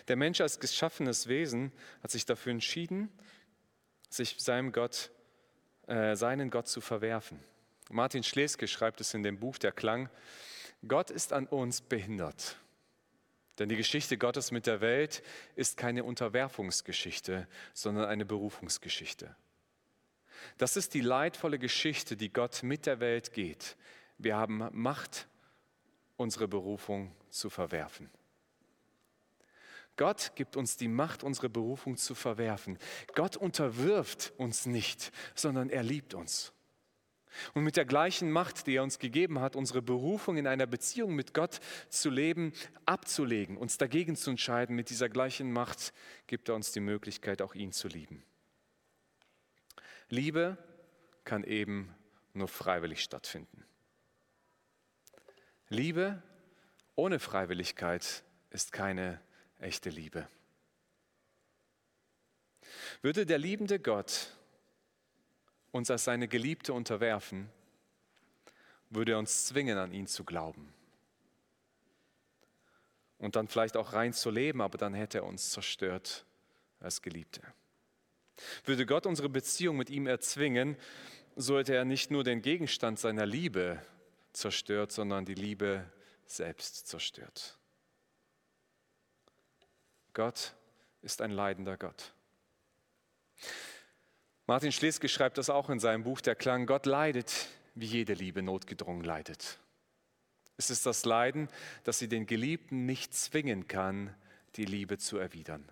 Der 0.08 0.16
Mensch 0.16 0.40
als 0.40 0.61
geschaffenes 0.61 1.28
Wesen 1.28 1.72
hat 2.02 2.11
sich 2.11 2.26
dafür 2.26 2.52
entschieden, 2.52 3.11
sich 4.08 4.37
seinem 4.38 4.72
Gott, 4.72 5.11
äh, 5.87 6.16
seinen 6.16 6.50
Gott 6.50 6.68
zu 6.68 6.80
verwerfen. 6.80 7.42
Martin 7.90 8.22
Schleske 8.22 8.68
schreibt 8.68 9.00
es 9.00 9.14
in 9.14 9.22
dem 9.22 9.38
Buch 9.38 9.58
Der 9.58 9.72
Klang, 9.72 10.08
Gott 10.87 11.11
ist 11.11 11.32
an 11.32 11.46
uns 11.46 11.80
behindert, 11.80 12.56
Denn 13.58 13.68
die 13.68 13.76
Geschichte 13.76 14.16
Gottes 14.16 14.50
mit 14.50 14.66
der 14.66 14.80
Welt 14.80 15.22
ist 15.56 15.76
keine 15.76 16.04
Unterwerfungsgeschichte, 16.04 17.46
sondern 17.75 18.06
eine 18.06 18.25
Berufungsgeschichte. 18.25 19.37
Das 20.58 20.76
ist 20.76 20.94
die 20.94 21.00
leidvolle 21.00 21.58
Geschichte, 21.58 22.16
die 22.16 22.32
Gott 22.32 22.62
mit 22.62 22.87
der 22.87 23.00
Welt 23.00 23.32
geht. 23.32 23.76
Wir 24.18 24.37
haben 24.37 24.68
Macht, 24.72 25.28
unsere 26.16 26.49
Berufung 26.49 27.14
zu 27.30 27.50
verwerfen. 27.50 28.11
Gott 29.96 30.32
gibt 30.37 30.56
uns 30.56 30.76
die 30.76 30.88
Macht, 30.88 31.22
unsere 31.22 31.49
Berufung 31.49 31.96
zu 31.96 32.14
verwerfen. 32.14 32.78
Gott 33.14 33.37
unterwirft 33.37 34.32
uns 34.38 34.66
nicht, 34.66 35.12
sondern 35.34 35.68
er 35.68 35.82
liebt 35.82 36.14
uns. 36.14 36.52
Und 37.54 37.64
mit 37.64 37.76
der 37.76 37.84
gleichen 37.84 38.30
Macht, 38.30 38.66
die 38.66 38.76
er 38.76 38.82
uns 38.82 38.99
gegeben 38.99 39.40
hat, 39.40 39.56
unsere 39.56 39.82
Berufung 39.82 40.37
in 40.37 40.46
einer 40.46 40.66
Beziehung 40.66 41.14
mit 41.14 41.34
Gott 41.34 41.61
zu 41.88 42.11
leben, 42.11 42.52
abzulegen, 42.84 43.56
uns 43.56 43.78
dagegen 43.78 44.16
zu 44.16 44.30
entscheiden, 44.30 44.76
mit 44.76 44.90
dieser 44.90 45.08
gleichen 45.08 45.52
Macht 45.52 45.92
gibt 46.26 46.49
er 46.49 46.54
uns 46.54 46.72
die 46.72 46.80
Möglichkeit, 46.80 47.42
auch 47.42 47.54
ihn 47.54 47.72
zu 47.72 47.88
lieben. 47.88 48.22
Liebe 50.12 50.59
kann 51.25 51.42
eben 51.42 51.95
nur 52.35 52.47
freiwillig 52.47 53.02
stattfinden. 53.02 53.64
Liebe 55.71 56.23
ohne 56.97 57.19
Freiwilligkeit 57.19 58.23
ist 58.50 58.73
keine 58.73 59.23
echte 59.59 59.88
Liebe. 59.88 60.28
Würde 63.00 63.25
der 63.25 63.38
liebende 63.38 63.81
Gott 63.81 64.37
uns 65.71 65.90
als 65.90 66.04
seine 66.04 66.28
Geliebte 66.28 66.75
unterwerfen, 66.75 67.49
würde 68.90 69.12
er 69.12 69.19
uns 69.19 69.47
zwingen, 69.47 69.78
an 69.78 69.92
ihn 69.92 70.07
zu 70.07 70.25
glauben. 70.25 70.75
Und 73.16 73.35
dann 73.35 73.49
vielleicht 73.49 73.78
auch 73.78 73.95
rein 73.95 74.12
zu 74.12 74.28
leben, 74.28 74.61
aber 74.61 74.76
dann 74.76 74.92
hätte 74.92 75.21
er 75.21 75.25
uns 75.25 75.52
zerstört 75.52 76.26
als 76.81 77.00
Geliebte. 77.00 77.40
Würde 78.64 78.87
Gott 78.87 79.06
unsere 79.06 79.28
Beziehung 79.28 79.76
mit 79.76 79.90
ihm 79.90 80.06
erzwingen, 80.06 80.76
so 81.37 81.58
hätte 81.58 81.75
er 81.75 81.84
nicht 81.84 82.11
nur 82.11 82.25
den 82.25 82.42
Gegenstand 82.42 82.99
seiner 82.99 83.26
Liebe 83.26 83.80
zerstört, 84.32 84.92
sondern 84.92 85.25
die 85.25 85.34
Liebe 85.34 85.84
selbst 86.26 86.87
zerstört. 86.88 87.58
Gott 90.14 90.54
ist 91.00 91.22
ein 91.22 91.30
leidender 91.30 91.76
Gott. 91.76 92.12
Martin 94.46 94.72
Schleske 94.72 95.08
schreibt 95.08 95.38
das 95.38 95.50
auch 95.50 95.70
in 95.70 95.80
seinem 95.80 96.04
Buch 96.04 96.20
Der 96.20 96.34
Klang. 96.34 96.66
Gott 96.66 96.87
leidet, 96.87 97.49
wie 97.75 97.87
jede 97.87 98.14
Liebe 98.14 98.42
notgedrungen 98.42 99.04
leidet. 99.04 99.58
Es 100.56 100.70
ist 100.70 100.84
das 100.84 101.04
Leiden, 101.04 101.49
dass 101.84 101.99
sie 101.99 102.08
den 102.08 102.26
Geliebten 102.26 102.84
nicht 102.84 103.14
zwingen 103.14 103.68
kann, 103.68 104.14
die 104.56 104.64
Liebe 104.64 104.99
zu 104.99 105.16
erwidern. 105.16 105.66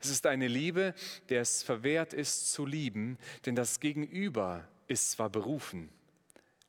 Es 0.00 0.10
ist 0.10 0.26
eine 0.26 0.48
Liebe, 0.48 0.94
der 1.28 1.42
es 1.42 1.62
verwehrt 1.62 2.12
ist 2.12 2.52
zu 2.52 2.66
lieben, 2.66 3.18
denn 3.46 3.54
das 3.54 3.80
Gegenüber 3.80 4.66
ist 4.86 5.12
zwar 5.12 5.30
berufen, 5.30 5.90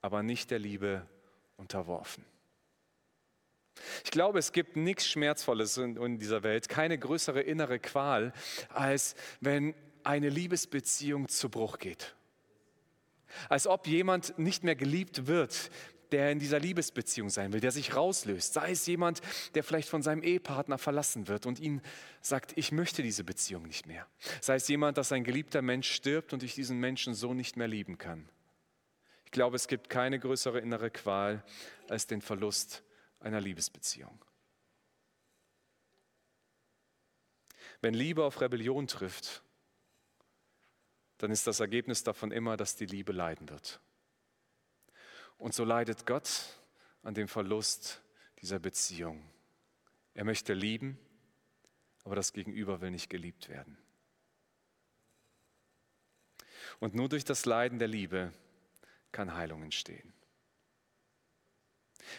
aber 0.01 0.23
nicht 0.23 0.51
der 0.51 0.59
Liebe 0.59 1.05
unterworfen. 1.57 2.23
Ich 4.03 4.11
glaube, 4.11 4.39
es 4.39 4.51
gibt 4.51 4.75
nichts 4.75 5.07
Schmerzvolles 5.07 5.77
in, 5.77 6.19
dieser 6.19 6.43
Welt, 6.43 6.69
keine 6.69 6.97
größere 6.97 7.41
innere 7.41 7.79
Qual, 7.79 8.33
als 8.69 9.15
wenn 9.39 9.73
eine 10.03 10.29
Liebesbeziehung 10.29 11.27
zu 11.29 11.49
Bruch 11.49 11.77
geht. 11.77 12.15
Als 13.47 13.67
ob 13.67 13.87
jemand 13.87 14.37
nicht 14.39 14.63
mehr 14.63 14.75
geliebt 14.75 15.27
wird, 15.27 15.69
der 16.11 16.31
in 16.31 16.39
dieser 16.39 16.59
Liebesbeziehung 16.59 17.29
sein 17.29 17.53
will, 17.53 17.59
der 17.59 17.71
sich 17.71 17.95
rauslöst. 17.95 18.53
Sei 18.53 18.71
es 18.71 18.85
jemand, 18.85 19.21
der 19.53 19.63
vielleicht 19.63 19.89
von 19.89 20.01
seinem 20.01 20.23
Ehepartner 20.23 20.77
verlassen 20.77 21.27
wird 21.27 21.45
und 21.45 21.59
ihn 21.59 21.81
sagt, 22.21 22.57
ich 22.57 22.71
möchte 22.71 23.03
diese 23.03 23.23
Beziehung 23.23 23.63
nicht 23.63 23.85
mehr. 23.85 24.07
Sei 24.41 24.55
es 24.55 24.67
jemand, 24.67 24.97
dass 24.97 25.11
ein 25.11 25.23
geliebter 25.23 25.61
Mensch 25.61 25.91
stirbt 25.91 26.33
und 26.33 26.43
ich 26.43 26.55
diesen 26.55 26.79
Menschen 26.79 27.13
so 27.13 27.33
nicht 27.33 27.57
mehr 27.57 27.67
lieben 27.67 27.97
kann. 27.97 28.27
Ich 29.25 29.31
glaube, 29.31 29.55
es 29.55 29.67
gibt 29.67 29.89
keine 29.89 30.19
größere 30.19 30.59
innere 30.59 30.89
Qual 30.89 31.43
als 31.87 32.07
den 32.07 32.21
Verlust 32.21 32.83
einer 33.19 33.39
Liebesbeziehung. 33.39 34.19
Wenn 37.81 37.93
Liebe 37.93 38.23
auf 38.23 38.41
Rebellion 38.41 38.87
trifft, 38.87 39.43
dann 41.19 41.31
ist 41.31 41.47
das 41.47 41.59
Ergebnis 41.59 42.03
davon 42.03 42.31
immer, 42.31 42.57
dass 42.57 42.75
die 42.75 42.85
Liebe 42.85 43.11
leiden 43.11 43.49
wird. 43.49 43.79
Und 45.39 45.55
so 45.55 45.63
leidet 45.63 46.05
Gott 46.05 46.29
an 47.01 47.15
dem 47.15 47.27
Verlust 47.27 48.03
dieser 48.41 48.60
Beziehung. 48.60 49.24
Er 50.13 50.25
möchte 50.25 50.53
lieben, 50.53 51.00
aber 52.03 52.15
das 52.15 52.34
Gegenüber 52.34 52.81
will 52.81 52.91
nicht 52.91 53.10
geliebt 53.10 53.50
werden. 53.50 53.77
Und 56.79 56.93
nur 56.93 57.10
durch 57.10 57.24
das 57.24 57.46
Leiden 57.46 57.79
der 57.79 57.88
Liebe 57.88 58.34
kann 59.12 59.34
Heilung 59.34 59.63
entstehen. 59.63 60.13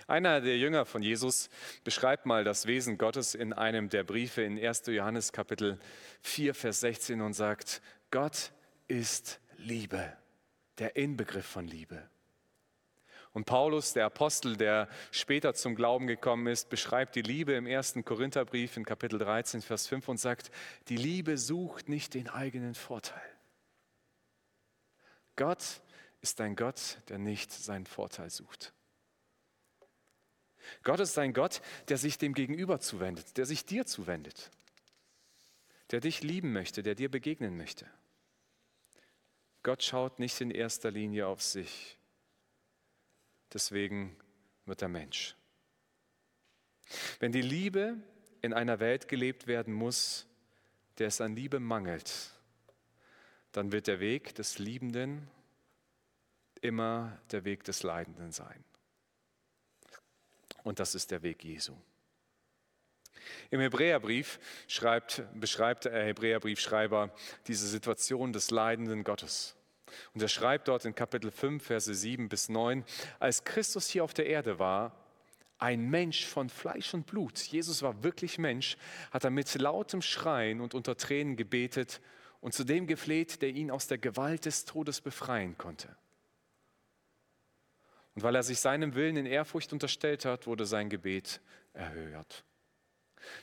Einer 0.06 0.40
der 0.40 0.56
Jünger 0.56 0.86
von 0.86 1.02
Jesus 1.02 1.50
beschreibt 1.84 2.24
mal 2.24 2.42
das 2.42 2.66
Wesen 2.66 2.96
Gottes 2.96 3.34
in 3.34 3.52
einem 3.52 3.90
der 3.90 4.04
Briefe 4.04 4.42
in 4.42 4.58
1. 4.58 4.86
Johannes 4.86 5.32
Kapitel 5.32 5.78
4, 6.22 6.54
Vers 6.54 6.80
16 6.80 7.20
und 7.20 7.34
sagt, 7.34 7.82
Gott 8.10 8.52
ist 8.88 9.40
Liebe, 9.58 10.16
der 10.78 10.96
Inbegriff 10.96 11.46
von 11.46 11.66
Liebe. 11.66 12.08
Und 13.32 13.44
Paulus, 13.44 13.92
der 13.92 14.06
Apostel, 14.06 14.56
der 14.56 14.88
später 15.12 15.54
zum 15.54 15.76
Glauben 15.76 16.06
gekommen 16.08 16.48
ist, 16.48 16.68
beschreibt 16.68 17.14
die 17.14 17.22
Liebe 17.22 17.52
im 17.52 17.66
ersten 17.66 18.04
Korintherbrief 18.04 18.76
in 18.76 18.84
Kapitel 18.84 19.18
13, 19.18 19.62
Vers 19.62 19.86
5 19.86 20.08
und 20.08 20.16
sagt, 20.18 20.50
die 20.88 20.96
Liebe 20.96 21.38
sucht 21.38 21.88
nicht 21.88 22.14
den 22.14 22.28
eigenen 22.28 22.74
Vorteil. 22.74 23.22
Gott 25.36 25.80
ist 26.22 26.40
ein 26.40 26.56
Gott, 26.56 26.98
der 27.08 27.18
nicht 27.18 27.52
seinen 27.52 27.86
Vorteil 27.86 28.30
sucht. 28.30 28.72
Gott 30.82 31.00
ist 31.00 31.16
ein 31.16 31.32
Gott, 31.32 31.62
der 31.88 31.98
sich 31.98 32.18
dem 32.18 32.34
Gegenüber 32.34 32.80
zuwendet, 32.80 33.36
der 33.36 33.46
sich 33.46 33.64
dir 33.64 33.86
zuwendet, 33.86 34.50
der 35.92 36.00
dich 36.00 36.22
lieben 36.22 36.52
möchte, 36.52 36.82
der 36.82 36.96
dir 36.96 37.10
begegnen 37.10 37.56
möchte. 37.56 37.86
Gott 39.62 39.82
schaut 39.82 40.18
nicht 40.18 40.40
in 40.40 40.50
erster 40.50 40.90
Linie 40.90 41.26
auf 41.26 41.42
sich. 41.42 41.99
Deswegen 43.52 44.16
wird 44.66 44.82
er 44.82 44.88
Mensch. 44.88 45.34
Wenn 47.18 47.32
die 47.32 47.42
Liebe 47.42 47.96
in 48.42 48.52
einer 48.52 48.80
Welt 48.80 49.08
gelebt 49.08 49.46
werden 49.46 49.74
muss, 49.74 50.26
der 50.98 51.08
es 51.08 51.20
an 51.20 51.34
Liebe 51.36 51.60
mangelt, 51.60 52.30
dann 53.52 53.72
wird 53.72 53.86
der 53.86 54.00
Weg 54.00 54.34
des 54.34 54.58
Liebenden 54.58 55.28
immer 56.60 57.18
der 57.32 57.44
Weg 57.44 57.64
des 57.64 57.82
Leidenden 57.82 58.32
sein. 58.32 58.64
Und 60.62 60.78
das 60.78 60.94
ist 60.94 61.10
der 61.10 61.22
Weg 61.22 61.42
Jesu. 61.42 61.74
Im 63.50 63.60
Hebräerbrief 63.60 64.38
schreibt, 64.68 65.22
beschreibt 65.34 65.84
der 65.86 66.04
Hebräerbriefschreiber 66.04 67.14
diese 67.46 67.66
Situation 67.66 68.32
des 68.32 68.50
leidenden 68.50 69.04
Gottes. 69.04 69.56
Und 70.14 70.22
er 70.22 70.28
schreibt 70.28 70.68
dort 70.68 70.84
in 70.84 70.94
Kapitel 70.94 71.30
5, 71.30 71.64
Verse 71.64 71.92
7 71.94 72.28
bis 72.28 72.48
9, 72.48 72.84
als 73.18 73.44
Christus 73.44 73.88
hier 73.88 74.04
auf 74.04 74.14
der 74.14 74.26
Erde 74.26 74.58
war, 74.58 74.96
ein 75.58 75.90
Mensch 75.90 76.24
von 76.24 76.48
Fleisch 76.48 76.94
und 76.94 77.06
Blut, 77.06 77.38
Jesus 77.38 77.82
war 77.82 78.02
wirklich 78.02 78.38
Mensch, 78.38 78.76
hat 79.10 79.24
er 79.24 79.30
mit 79.30 79.54
lautem 79.56 80.00
Schreien 80.00 80.60
und 80.60 80.74
unter 80.74 80.96
Tränen 80.96 81.36
gebetet 81.36 82.00
und 82.40 82.54
zu 82.54 82.64
dem 82.64 82.86
gefleht, 82.86 83.42
der 83.42 83.50
ihn 83.50 83.70
aus 83.70 83.86
der 83.86 83.98
Gewalt 83.98 84.46
des 84.46 84.64
Todes 84.64 85.00
befreien 85.00 85.58
konnte. 85.58 85.94
Und 88.14 88.22
weil 88.22 88.34
er 88.34 88.42
sich 88.42 88.58
seinem 88.58 88.94
Willen 88.94 89.16
in 89.16 89.26
Ehrfurcht 89.26 89.72
unterstellt 89.72 90.24
hat, 90.24 90.46
wurde 90.46 90.66
sein 90.66 90.88
Gebet 90.88 91.40
erhört. 91.74 92.44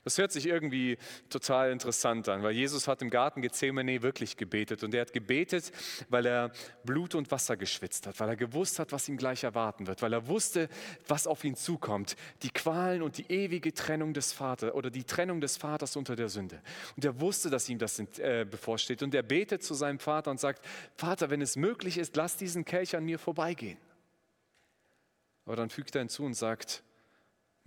Das 0.04 0.18
hört 0.18 0.32
sich 0.32 0.46
irgendwie 0.46 0.98
total 1.30 1.72
interessant 1.72 2.28
an, 2.30 2.44
weil 2.44 2.54
Jesus 2.54 2.88
hat 2.88 3.02
im 3.02 3.10
Garten 3.10 3.42
Gethsemane 3.42 4.02
wirklich 4.02 4.38
gebetet 4.38 4.84
und 4.84 4.94
er 4.94 5.02
hat 5.02 5.14
gebetet, 5.14 5.72
weil 6.10 6.26
er 6.26 6.52
Blut 6.84 7.16
und 7.16 7.32
Wasser 7.32 7.58
geschwitzt 7.58 8.08
hat, 8.08 8.20
weil 8.20 8.30
er 8.30 8.36
gewusst 8.36 8.80
hat, 8.80 8.92
was 8.92 9.08
ihm 9.10 9.18
gleich 9.18 9.44
erwarten 9.44 9.88
wird, 9.88 10.02
weil 10.02 10.14
er 10.14 10.28
wusste, 10.28 10.70
was 11.08 11.28
auf 11.28 11.44
ihn 11.44 11.56
zukommt, 11.56 12.16
die 12.44 12.50
Qualen 12.50 13.02
und 13.02 13.18
die 13.18 13.32
ewige 13.32 13.74
Trennung 13.74 14.14
des 14.14 14.34
Vaters 14.34 14.74
oder 14.74 14.90
die 14.90 15.04
Trennung 15.04 15.42
des 15.42 15.58
Vaters 15.58 15.96
unter 15.96 16.16
der 16.16 16.30
Sünde. 16.30 16.62
Und 16.96 17.06
er 17.06 17.20
wusste, 17.20 17.50
dass 17.50 17.70
ihm 17.70 17.80
das 17.80 18.00
äh, 18.00 18.46
bevorsteht 18.50 19.04
und 19.04 19.14
er 19.14 19.24
betet 19.24 19.64
zu 19.64 19.74
seinem 19.74 20.00
Vater 20.00 20.32
und 20.32 20.40
sagt, 20.40 20.66
Vater, 20.96 21.30
wenn 21.30 21.42
es 21.42 21.56
möglich 21.56 21.98
ist, 21.98 22.16
lass 22.16 22.38
diesen 22.38 22.66
Kelch 22.66 22.96
an 22.96 23.06
mir 23.06 23.20
vorbeigehen. 23.20 23.78
Aber 25.46 25.56
dann 25.56 25.70
fügt 25.70 25.96
er 25.96 26.00
hinzu 26.00 26.24
und 26.26 26.34
sagt, 26.34 26.84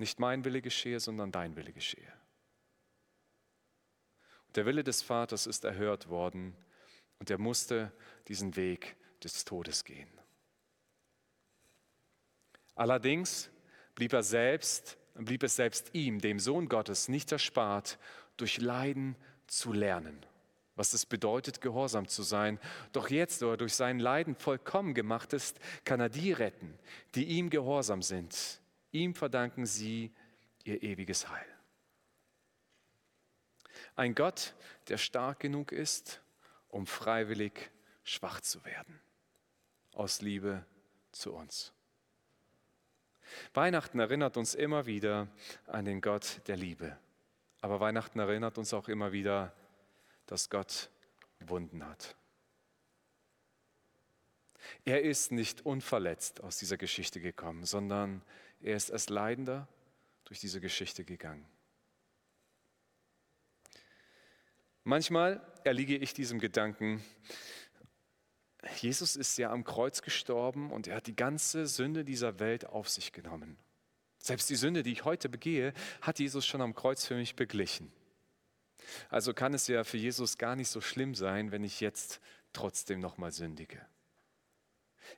nicht 0.01 0.19
mein 0.19 0.45
Wille 0.45 0.63
geschehe, 0.63 0.99
sondern 0.99 1.31
dein 1.31 1.55
Wille 1.57 1.73
geschehe. 1.73 2.13
Der 4.57 4.67
Wille 4.67 4.83
des 4.83 5.03
Vaters 5.03 5.47
ist 5.47 5.65
erhört 5.65 6.09
worden 6.09 6.57
und 7.21 7.31
er 7.31 7.39
musste 7.39 7.93
diesen 8.27 8.57
Weg 8.57 8.97
des 9.23 9.45
Todes 9.45 9.85
gehen. 9.85 10.11
Allerdings 12.75 13.51
blieb 13.95 14.13
er 14.13 14.25
selbst 14.25 14.97
blieb 15.25 15.43
es 15.43 15.57
selbst 15.57 15.91
ihm, 15.95 16.21
dem 16.21 16.39
Sohn 16.39 16.69
Gottes, 16.69 17.09
nicht 17.09 17.33
erspart, 17.33 17.99
durch 18.37 18.59
Leiden 18.59 19.17
zu 19.47 19.73
lernen, 19.73 20.25
was 20.77 20.93
es 20.93 21.05
bedeutet, 21.07 21.61
gehorsam 21.61 22.09
zu 22.09 22.23
sein. 22.23 22.59
Doch 22.93 23.11
jetzt, 23.11 23.43
wo 23.43 23.51
er 23.51 23.57
durch 23.57 23.75
sein 23.75 23.99
Leiden 23.99 24.35
vollkommen 24.35 24.95
gemacht 24.95 25.33
ist, 25.33 25.59
kann 25.85 26.01
er 26.01 26.09
die 26.09 26.33
retten, 26.33 26.79
die 27.15 27.25
ihm 27.25 27.51
gehorsam 27.51 28.03
sind. 28.03 28.60
Ihm 28.93 29.15
verdanken 29.15 29.67
sie 29.67 30.13
ihr 30.65 30.83
ewiges 30.83 31.29
Heil. 31.29 31.47
Ein 33.97 34.15
Gott, 34.15 34.55
der 34.89 34.99
stark 34.99 35.41
genug 35.41 35.73
ist, 35.73 36.21
um 36.69 36.87
freiwillig 36.87 37.71
schwach 38.05 38.41
zu 38.41 38.65
werden, 38.65 39.01
aus 39.93 40.21
Liebe 40.21 40.65
zu 41.13 41.33
uns. 41.33 41.73
Weihnachten 43.55 44.01
erinnert 44.01 44.37
uns 44.37 44.55
immer 44.55 44.87
wieder 44.87 45.29
an 45.67 45.85
den 45.85 46.01
Gott 46.01 46.41
der 46.47 46.57
Liebe. 46.57 46.99
Aber 47.61 47.81
Weihnachten 47.81 48.19
erinnert 48.19 48.59
uns 48.59 48.73
auch 48.75 48.89
immer 48.89 49.13
wieder, 49.13 49.53
dass 50.27 50.51
Gott 50.51 50.91
Wunden 51.41 51.87
hat. 51.87 52.17
Er 54.85 55.03
ist 55.03 55.33
nicht 55.33 55.65
unverletzt 55.67 56.43
aus 56.43 56.59
dieser 56.59 56.77
Geschichte 56.77 57.21
gekommen, 57.21 57.65
sondern 57.65 58.23
er 58.61 58.77
ist 58.77 58.91
als 58.91 59.09
Leidender 59.09 59.69
durch 60.25 60.41
diese 60.41 60.61
Geschichte 60.61 61.05
gegangen. 61.05 61.47
Manchmal 64.85 65.41
erliege 65.65 65.97
ich 65.97 66.15
diesem 66.15 66.39
Gedanken, 66.39 67.03
Jesus 68.81 69.17
ist 69.17 69.39
ja 69.39 69.51
am 69.51 69.65
Kreuz 69.65 70.03
gestorben 70.03 70.71
und 70.71 70.87
er 70.87 70.97
hat 70.97 71.07
die 71.07 71.17
ganze 71.17 71.67
Sünde 71.67 72.05
dieser 72.05 72.39
Welt 72.41 72.67
auf 72.67 72.89
sich 72.89 73.13
genommen. 73.13 73.59
Selbst 74.19 74.51
die 74.51 74.57
Sünde, 74.57 74.83
die 74.83 74.93
ich 74.93 75.05
heute 75.05 75.29
begehe, 75.29 75.73
hat 76.03 76.19
Jesus 76.19 76.47
schon 76.47 76.61
am 76.61 76.75
Kreuz 76.75 77.07
für 77.07 77.15
mich 77.15 77.37
beglichen. 77.37 77.91
Also 79.09 79.33
kann 79.33 79.55
es 79.55 79.67
ja 79.67 79.85
für 79.85 79.97
Jesus 79.97 80.37
gar 80.37 80.57
nicht 80.57 80.69
so 80.69 80.81
schlimm 80.81 81.15
sein, 81.15 81.53
wenn 81.53 81.65
ich 81.65 81.81
jetzt 81.81 82.21
trotzdem 82.53 83.01
nochmal 83.01 83.33
sündige. 83.33 83.85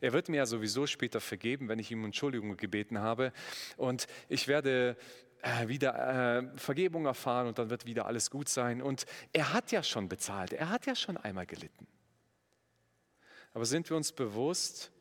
Er 0.01 0.13
wird 0.13 0.29
mir 0.29 0.39
ja 0.39 0.47
sowieso 0.47 0.87
später 0.87 1.21
vergeben, 1.21 1.69
wenn 1.69 1.79
ich 1.79 1.91
ihm 1.91 2.05
Entschuldigung 2.05 2.57
gebeten 2.57 2.99
habe. 2.99 3.33
Und 3.77 4.07
ich 4.29 4.49
werde 4.49 4.97
äh, 5.43 5.69
wieder 5.69 6.39
äh, 6.39 6.59
Vergebung 6.59 7.07
erfahren 7.07 7.49
und 7.49 7.59
dann 7.59 7.69
wird 7.69 7.85
wieder 7.85 8.07
alles 8.07 8.31
gut 8.31 8.49
sein. 8.49 8.81
Und 8.81 9.07
er 9.33 9.53
hat 9.53 9.73
ja 9.73 9.83
schon 9.83 10.09
bezahlt, 10.09 10.53
er 10.53 10.71
hat 10.71 10.87
ja 10.87 10.95
schon 10.95 11.17
einmal 11.17 11.47
gelitten. 11.47 11.87
Aber 13.53 13.67
sind 13.67 13.91
wir 13.91 13.97
uns 13.97 14.13
bewusst, 14.13 14.93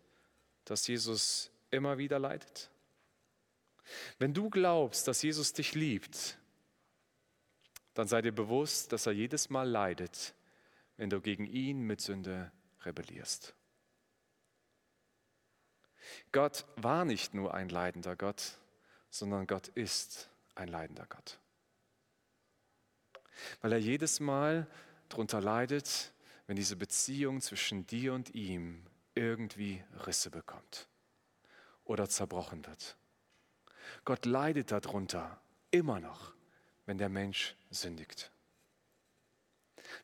dass 0.66 0.88
Jesus 0.88 1.52
immer 1.70 1.98
wieder 1.98 2.20
leidet? 2.20 2.70
Wenn 4.20 4.34
du 4.34 4.50
glaubst, 4.50 5.08
dass 5.08 5.22
Jesus 5.22 5.54
dich 5.54 5.74
liebt, 5.76 6.38
dann 7.94 8.08
sei 8.08 8.22
dir 8.22 8.32
bewusst, 8.32 8.92
dass 8.94 9.06
er 9.06 9.14
jedes 9.14 9.50
Mal 9.50 9.70
leidet, 9.70 10.34
wenn 10.98 11.10
du 11.10 11.22
gegen 11.22 11.46
ihn 11.46 11.82
mit 11.82 12.02
Sünde 12.02 12.52
rebellierst. 12.84 13.54
Gott 16.32 16.66
war 16.76 17.06
nicht 17.06 17.34
nur 17.34 17.54
ein 17.54 17.70
leidender 17.70 18.16
Gott, 18.16 18.58
sondern 19.10 19.48
Gott 19.48 19.68
ist 19.70 20.30
ein 20.56 20.68
leidender 20.68 21.06
Gott. 21.08 21.40
Weil 23.62 23.74
er 23.74 23.80
jedes 23.80 24.20
Mal 24.20 24.68
darunter 25.10 25.42
leidet, 25.42 26.14
wenn 26.48 26.56
diese 26.56 26.76
Beziehung 26.76 27.42
zwischen 27.42 27.88
dir 27.88 28.14
und 28.14 28.34
ihm 28.36 28.86
irgendwie 29.16 29.84
Risse 30.06 30.30
bekommt 30.30 30.88
oder 31.84 32.08
zerbrochen 32.10 32.66
wird. 32.66 32.98
Gott 34.06 34.26
leidet 34.26 34.72
darunter 34.72 35.42
immer 35.72 36.00
noch, 36.00 36.34
wenn 36.86 36.98
der 36.98 37.10
Mensch 37.10 37.56
sündigt. 37.70 38.32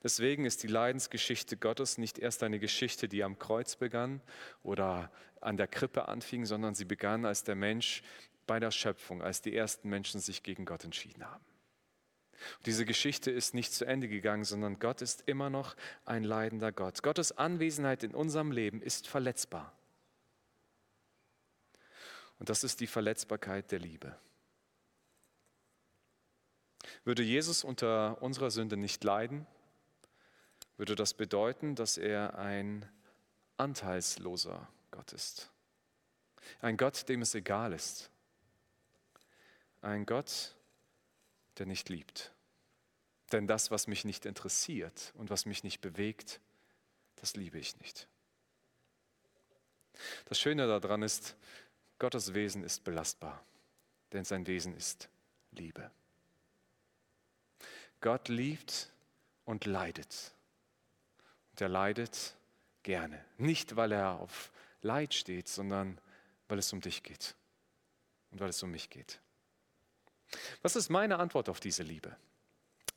Deswegen 0.04 0.46
ist 0.46 0.64
die 0.64 0.68
Leidensgeschichte 0.68 1.58
Gottes 1.58 1.98
nicht 1.98 2.20
erst 2.20 2.44
eine 2.44 2.60
Geschichte, 2.60 3.08
die 3.08 3.24
am 3.24 3.40
Kreuz 3.40 3.76
begann 3.76 4.22
oder 4.64 5.12
an 5.42 5.58
der 5.58 5.68
Krippe 5.68 6.08
anfing, 6.08 6.46
sondern 6.46 6.76
sie 6.76 6.86
begann, 6.86 7.26
als 7.26 7.44
der 7.44 7.56
Mensch 7.56 8.04
bei 8.46 8.60
der 8.60 8.72
Schöpfung, 8.72 9.22
als 9.22 9.42
die 9.42 9.56
ersten 9.56 9.90
Menschen 9.90 10.20
sich 10.20 10.44
gegen 10.44 10.66
Gott 10.66 10.84
entschieden 10.84 11.26
haben. 11.26 11.46
Diese 12.66 12.86
Geschichte 12.86 13.32
ist 13.32 13.54
nicht 13.54 13.74
zu 13.74 13.86
Ende 13.86 14.08
gegangen, 14.08 14.44
sondern 14.44 14.80
Gott 14.80 15.02
ist 15.02 15.24
immer 15.26 15.50
noch 15.50 15.76
ein 16.06 16.24
leidender 16.24 16.72
Gott. 16.72 17.02
Gottes 17.04 17.38
Anwesenheit 17.38 18.04
in 18.04 18.14
unserem 18.14 18.52
Leben 18.52 18.82
ist 18.82 19.08
verletzbar. 19.08 19.74
Und 22.40 22.50
das 22.50 22.64
ist 22.64 22.80
die 22.80 22.88
Verletzbarkeit 22.88 23.72
der 23.72 23.80
Liebe. 23.80 24.16
Würde 27.04 27.24
Jesus 27.24 27.64
unter 27.64 28.22
unserer 28.22 28.52
Sünde 28.52 28.78
nicht 28.78 29.04
leiden, 29.04 29.48
würde 30.78 30.96
das 30.96 31.14
bedeuten, 31.14 31.76
dass 31.76 31.98
er 31.98 32.38
ein 32.38 32.88
anteilsloser 33.58 34.68
Gott 34.92 35.12
ist. 35.14 35.52
Ein 36.62 36.78
Gott, 36.78 37.10
dem 37.10 37.22
es 37.22 37.36
egal 37.36 37.74
ist. 37.74 38.10
Ein 39.82 40.06
Gott, 40.06 40.56
der 41.58 41.66
nicht 41.66 41.90
liebt. 41.90 42.32
Denn 43.32 43.48
das, 43.48 43.72
was 43.72 43.88
mich 43.88 44.06
nicht 44.06 44.26
interessiert 44.26 45.14
und 45.16 45.30
was 45.30 45.46
mich 45.46 45.64
nicht 45.64 45.82
bewegt, 45.82 46.40
das 47.18 47.36
liebe 47.36 47.60
ich 47.60 47.78
nicht. 47.80 48.08
Das 50.26 50.40
Schöne 50.40 50.68
daran 50.68 51.02
ist, 51.02 51.36
Gottes 52.00 52.34
Wesen 52.34 52.64
ist 52.64 52.84
belastbar, 52.84 53.44
denn 54.14 54.24
sein 54.24 54.46
Wesen 54.46 54.76
ist 54.78 55.10
Liebe. 55.52 55.90
Gott 58.00 58.30
liebt 58.30 58.92
und 59.46 59.66
leidet. 59.66 60.32
Und 61.58 61.62
er 61.62 61.70
leidet 61.70 62.36
gerne. 62.84 63.26
Nicht, 63.40 63.76
weil 63.76 63.92
er 63.92 64.20
auf 64.20 64.52
Leid 64.84 65.16
steht, 65.16 65.48
sondern 65.48 66.00
weil 66.48 66.60
es 66.60 66.72
um 66.72 66.82
dich 66.82 67.02
geht 67.02 67.36
und 68.30 68.40
weil 68.40 68.50
es 68.50 68.62
um 68.62 68.70
mich 68.70 68.92
geht. 68.92 69.20
Was 70.62 70.76
ist 70.76 70.90
meine 70.90 71.18
Antwort 71.18 71.50
auf 71.50 71.60
diese 71.60 71.82
Liebe? 71.82 72.16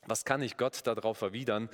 Was 0.02 0.26
kann 0.26 0.42
ich 0.42 0.58
Gott 0.58 0.86
darauf 0.86 1.22
erwidern? 1.22 1.70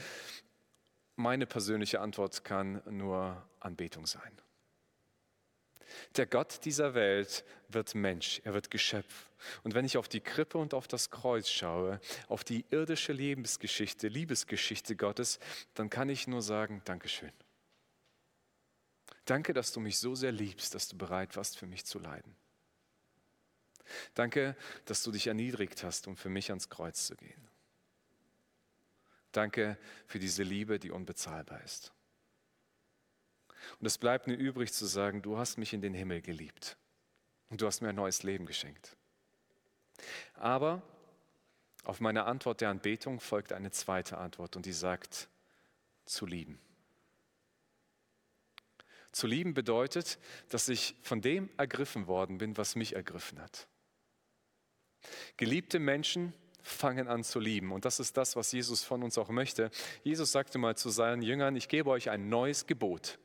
Meine 1.16 1.44
persönliche 1.44 2.00
Antwort 2.00 2.44
kann 2.44 2.80
nur 2.88 3.44
Anbetung 3.58 4.06
sein. 4.06 4.40
Der 6.16 6.26
Gott 6.26 6.64
dieser 6.64 6.94
Welt 6.94 7.44
wird 7.68 7.94
Mensch, 7.94 8.40
er 8.44 8.54
wird 8.54 8.70
Geschöpf. 8.70 9.30
Und 9.62 9.74
wenn 9.74 9.84
ich 9.84 9.96
auf 9.96 10.08
die 10.08 10.20
Krippe 10.20 10.58
und 10.58 10.74
auf 10.74 10.88
das 10.88 11.10
Kreuz 11.10 11.48
schaue, 11.48 12.00
auf 12.28 12.44
die 12.44 12.64
irdische 12.70 13.12
Lebensgeschichte, 13.12 14.08
Liebesgeschichte 14.08 14.96
Gottes, 14.96 15.38
dann 15.74 15.90
kann 15.90 16.08
ich 16.08 16.26
nur 16.26 16.42
sagen, 16.42 16.82
Dankeschön. 16.84 17.32
Danke, 19.24 19.52
dass 19.52 19.72
du 19.72 19.80
mich 19.80 19.98
so 19.98 20.14
sehr 20.14 20.32
liebst, 20.32 20.74
dass 20.74 20.88
du 20.88 20.96
bereit 20.96 21.36
warst, 21.36 21.58
für 21.58 21.66
mich 21.66 21.84
zu 21.84 21.98
leiden. 21.98 22.36
Danke, 24.14 24.56
dass 24.84 25.02
du 25.02 25.10
dich 25.10 25.26
erniedrigt 25.26 25.82
hast, 25.82 26.06
um 26.06 26.16
für 26.16 26.28
mich 26.28 26.50
ans 26.50 26.68
Kreuz 26.68 27.06
zu 27.06 27.16
gehen. 27.16 27.48
Danke 29.32 29.76
für 30.06 30.18
diese 30.18 30.42
Liebe, 30.42 30.78
die 30.78 30.90
unbezahlbar 30.90 31.62
ist. 31.62 31.92
Und 33.80 33.86
es 33.86 33.98
bleibt 33.98 34.26
mir 34.26 34.34
übrig 34.34 34.72
zu 34.72 34.86
sagen, 34.86 35.22
du 35.22 35.38
hast 35.38 35.58
mich 35.58 35.72
in 35.72 35.80
den 35.80 35.94
Himmel 35.94 36.22
geliebt 36.22 36.76
und 37.50 37.60
du 37.60 37.66
hast 37.66 37.80
mir 37.80 37.88
ein 37.88 37.96
neues 37.96 38.22
Leben 38.22 38.46
geschenkt. 38.46 38.96
Aber 40.34 40.82
auf 41.84 42.00
meine 42.00 42.24
Antwort 42.24 42.60
der 42.60 42.70
Anbetung 42.70 43.20
folgt 43.20 43.52
eine 43.52 43.70
zweite 43.70 44.18
Antwort 44.18 44.56
und 44.56 44.66
die 44.66 44.72
sagt, 44.72 45.28
zu 46.04 46.26
lieben. 46.26 46.58
Zu 49.12 49.26
lieben 49.26 49.54
bedeutet, 49.54 50.18
dass 50.50 50.68
ich 50.68 50.94
von 51.02 51.22
dem 51.22 51.48
ergriffen 51.56 52.06
worden 52.06 52.38
bin, 52.38 52.56
was 52.56 52.76
mich 52.76 52.94
ergriffen 52.94 53.40
hat. 53.40 53.66
Geliebte 55.36 55.78
Menschen 55.78 56.34
fangen 56.62 57.08
an 57.08 57.24
zu 57.24 57.38
lieben. 57.38 57.72
Und 57.72 57.84
das 57.84 58.00
ist 58.00 58.16
das, 58.16 58.36
was 58.36 58.52
Jesus 58.52 58.82
von 58.82 59.02
uns 59.02 59.16
auch 59.16 59.28
möchte. 59.28 59.70
Jesus 60.02 60.32
sagte 60.32 60.58
mal 60.58 60.76
zu 60.76 60.90
seinen 60.90 61.22
Jüngern, 61.22 61.56
ich 61.56 61.68
gebe 61.68 61.90
euch 61.90 62.10
ein 62.10 62.28
neues 62.28 62.66
Gebot. 62.66 63.18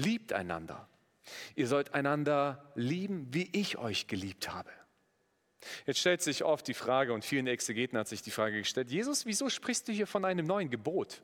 Liebt 0.00 0.32
einander. 0.32 0.88
Ihr 1.54 1.66
sollt 1.66 1.94
einander 1.94 2.72
lieben, 2.74 3.28
wie 3.32 3.48
ich 3.52 3.78
euch 3.78 4.06
geliebt 4.06 4.50
habe. 4.50 4.70
Jetzt 5.84 6.00
stellt 6.00 6.22
sich 6.22 6.42
oft 6.42 6.66
die 6.66 6.74
Frage, 6.74 7.12
und 7.12 7.24
vielen 7.24 7.46
Exegeten 7.46 7.98
hat 7.98 8.08
sich 8.08 8.22
die 8.22 8.30
Frage 8.30 8.58
gestellt, 8.58 8.90
Jesus, 8.90 9.26
wieso 9.26 9.50
sprichst 9.50 9.86
du 9.88 9.92
hier 9.92 10.06
von 10.06 10.24
einem 10.24 10.46
neuen 10.46 10.70
Gebot? 10.70 11.20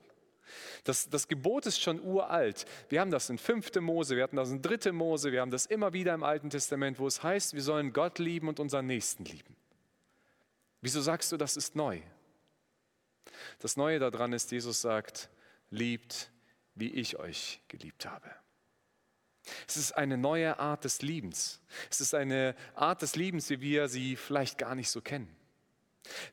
Das, 0.84 1.08
das 1.08 1.26
Gebot 1.26 1.66
ist 1.66 1.80
schon 1.80 2.00
uralt. 2.00 2.66
Wir 2.90 3.00
haben 3.00 3.10
das 3.10 3.30
in 3.30 3.38
5. 3.38 3.74
Mose, 3.80 4.14
wir 4.14 4.22
hatten 4.22 4.36
das 4.36 4.50
in 4.50 4.60
3. 4.60 4.92
Mose, 4.92 5.32
wir 5.32 5.40
haben 5.40 5.50
das 5.50 5.66
immer 5.66 5.94
wieder 5.94 6.12
im 6.12 6.22
Alten 6.22 6.50
Testament, 6.50 6.98
wo 6.98 7.06
es 7.06 7.22
heißt, 7.22 7.54
wir 7.54 7.62
sollen 7.62 7.94
Gott 7.94 8.18
lieben 8.18 8.46
und 8.46 8.60
unseren 8.60 8.86
Nächsten 8.86 9.24
lieben. 9.24 9.56
Wieso 10.82 11.00
sagst 11.00 11.32
du, 11.32 11.38
das 11.38 11.56
ist 11.56 11.74
neu? 11.74 12.00
Das 13.58 13.76
Neue 13.76 13.98
daran 13.98 14.34
ist, 14.34 14.52
Jesus 14.52 14.82
sagt, 14.82 15.30
liebt, 15.70 16.30
wie 16.74 16.90
ich 16.90 17.18
euch 17.18 17.60
geliebt 17.68 18.06
habe. 18.06 18.30
Es 19.66 19.76
ist 19.76 19.92
eine 19.92 20.16
neue 20.16 20.58
Art 20.58 20.84
des 20.84 21.02
Liebens. 21.02 21.60
Es 21.90 22.00
ist 22.00 22.14
eine 22.14 22.54
Art 22.74 23.02
des 23.02 23.16
Liebens, 23.16 23.50
wie 23.50 23.60
wir 23.60 23.88
sie 23.88 24.16
vielleicht 24.16 24.58
gar 24.58 24.74
nicht 24.74 24.90
so 24.90 25.00
kennen. 25.00 25.28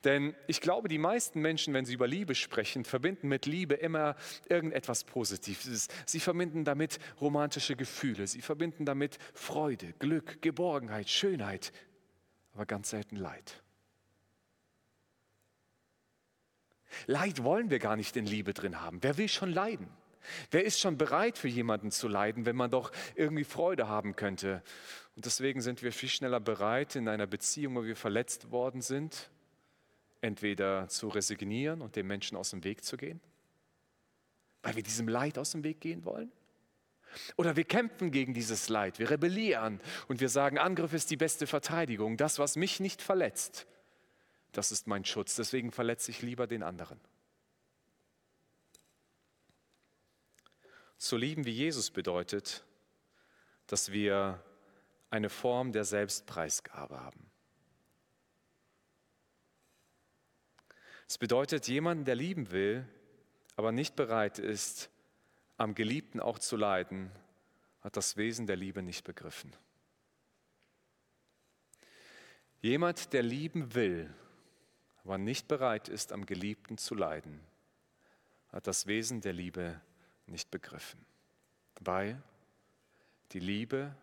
Denn 0.04 0.36
ich 0.48 0.62
glaube, 0.62 0.88
die 0.88 0.98
meisten 0.98 1.42
Menschen, 1.42 1.74
wenn 1.74 1.86
sie 1.86 1.94
über 1.94 2.08
Liebe 2.08 2.36
sprechen, 2.36 2.86
verbinden 2.86 3.28
mit 3.28 3.46
Liebe 3.46 3.76
immer 3.76 4.16
irgendetwas 4.50 5.04
Positives. 5.04 5.88
Sie 6.06 6.20
verbinden 6.20 6.64
damit 6.64 7.00
romantische 7.20 7.76
Gefühle, 7.76 8.28
sie 8.28 8.42
verbinden 8.42 8.86
damit 8.86 9.18
Freude, 9.34 9.94
Glück, 10.00 10.42
Geborgenheit, 10.42 11.10
Schönheit, 11.10 11.72
aber 12.54 12.66
ganz 12.66 12.90
selten 12.92 13.16
Leid. 13.16 13.62
Leid 17.08 17.44
wollen 17.44 17.72
wir 17.72 17.80
gar 17.80 17.96
nicht 17.96 18.16
in 18.16 18.26
Liebe 18.26 18.54
drin 18.54 18.80
haben. 18.80 19.02
Wer 19.02 19.18
will 19.18 19.28
schon 19.28 19.52
leiden? 19.52 19.90
Wer 20.52 20.64
ist 20.64 20.80
schon 20.80 20.98
bereit 20.98 21.38
für 21.38 21.48
jemanden 21.48 21.92
zu 21.92 22.08
leiden, 22.08 22.46
wenn 22.46 22.56
man 22.56 22.72
doch 22.72 22.92
irgendwie 23.16 23.44
Freude 23.44 23.88
haben 23.88 24.16
könnte? 24.16 24.64
Und 25.16 25.26
deswegen 25.26 25.62
sind 25.62 25.84
wir 25.84 25.92
viel 25.92 26.10
schneller 26.10 26.40
bereit, 26.40 26.96
in 26.96 27.08
einer 27.08 27.28
Beziehung, 27.28 27.76
wo 27.76 27.84
wir 27.84 27.96
verletzt 27.96 28.52
worden 28.52 28.82
sind, 28.82 29.30
entweder 30.22 30.88
zu 30.88 31.10
resignieren 31.10 31.82
und 31.82 31.96
dem 31.96 32.08
Menschen 32.08 32.38
aus 32.38 32.50
dem 32.52 32.64
Weg 32.64 32.84
zu 32.84 32.98
gehen, 32.98 33.22
weil 34.64 34.76
wir 34.76 34.84
diesem 34.84 35.08
Leid 35.08 35.38
aus 35.38 35.52
dem 35.52 35.64
Weg 35.64 35.82
gehen 35.82 36.06
wollen. 36.06 36.32
Oder 37.36 37.56
wir 37.56 37.64
kämpfen 37.64 38.10
gegen 38.10 38.34
dieses 38.34 38.70
Leid, 38.70 38.98
wir 38.98 39.12
rebellieren 39.12 39.80
und 40.08 40.20
wir 40.20 40.30
sagen, 40.30 40.58
Angriff 40.58 40.94
ist 40.94 41.12
die 41.12 41.18
beste 41.18 41.46
Verteidigung. 41.46 42.18
Das, 42.18 42.40
was 42.40 42.56
mich 42.56 42.80
nicht 42.80 43.02
verletzt, 43.02 43.68
das 44.52 44.72
ist 44.72 44.88
mein 44.88 45.06
Schutz. 45.06 45.36
Deswegen 45.36 45.72
verletze 45.72 46.12
ich 46.12 46.22
lieber 46.22 46.48
den 46.48 46.64
anderen. 46.64 47.00
Zu 51.04 51.18
lieben 51.18 51.46
wie 51.46 51.52
Jesus 51.52 51.92
bedeutet, 51.92 52.64
dass 53.68 53.92
wir 53.92 54.42
eine 55.10 55.30
Form 55.30 55.74
der 55.74 55.84
Selbstpreisgabe 55.84 56.98
haben. 56.98 57.30
Es 61.06 61.18
bedeutet, 61.18 61.68
jemanden, 61.68 62.06
der 62.06 62.16
lieben 62.16 62.52
will, 62.52 62.88
aber 63.58 63.74
nicht 63.74 63.98
bereit 63.98 64.40
ist, 64.40 64.90
am 65.58 65.76
Geliebten 65.76 66.22
auch 66.22 66.40
zu 66.40 66.56
leiden, 66.56 67.12
hat 67.82 67.98
das 67.98 68.16
Wesen 68.16 68.48
der 68.48 68.56
Liebe 68.56 68.82
nicht 68.82 69.04
begriffen. 69.04 69.54
Jemand, 72.62 73.12
der 73.12 73.24
lieben 73.24 73.76
will, 73.76 74.10
aber 75.04 75.18
nicht 75.18 75.50
bereit 75.50 75.90
ist, 75.90 76.14
am 76.14 76.26
Geliebten 76.26 76.78
zu 76.78 76.96
leiden, 76.96 77.42
hat 78.54 78.68
das 78.68 78.88
Wesen 78.88 79.20
der 79.20 79.34
Liebe 79.34 79.82
nicht 80.26 80.52
begriffen, 80.52 81.06
weil 81.82 82.22
die 83.32 83.40
Liebe 83.40 83.96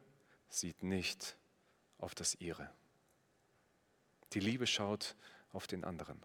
sieht 0.49 0.83
nicht 0.83 1.37
auf 1.99 2.15
das 2.15 2.35
ihre. 2.35 2.71
Die 4.33 4.41
Liebe 4.41 4.67
schaut 4.67 5.17
auf 5.53 5.67
den 5.67 5.85
anderen. 5.85 6.23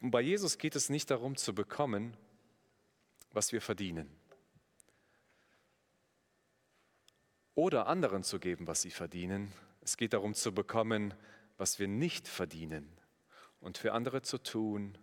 Und 0.00 0.10
bei 0.10 0.20
Jesus 0.20 0.58
geht 0.58 0.76
es 0.76 0.88
nicht 0.88 1.10
darum 1.10 1.36
zu 1.36 1.54
bekommen, 1.54 2.16
was 3.32 3.52
wir 3.52 3.60
verdienen. 3.60 4.10
Oder 7.54 7.86
anderen 7.86 8.24
zu 8.24 8.40
geben, 8.40 8.66
was 8.66 8.82
sie 8.82 8.90
verdienen. 8.90 9.52
Es 9.82 9.96
geht 9.96 10.14
darum 10.14 10.34
zu 10.34 10.52
bekommen, 10.52 11.14
was 11.58 11.78
wir 11.78 11.86
nicht 11.86 12.26
verdienen. 12.26 12.90
Und 13.60 13.78
für 13.78 13.92
andere 13.92 14.22
zu 14.22 14.38
tun, 14.38 14.96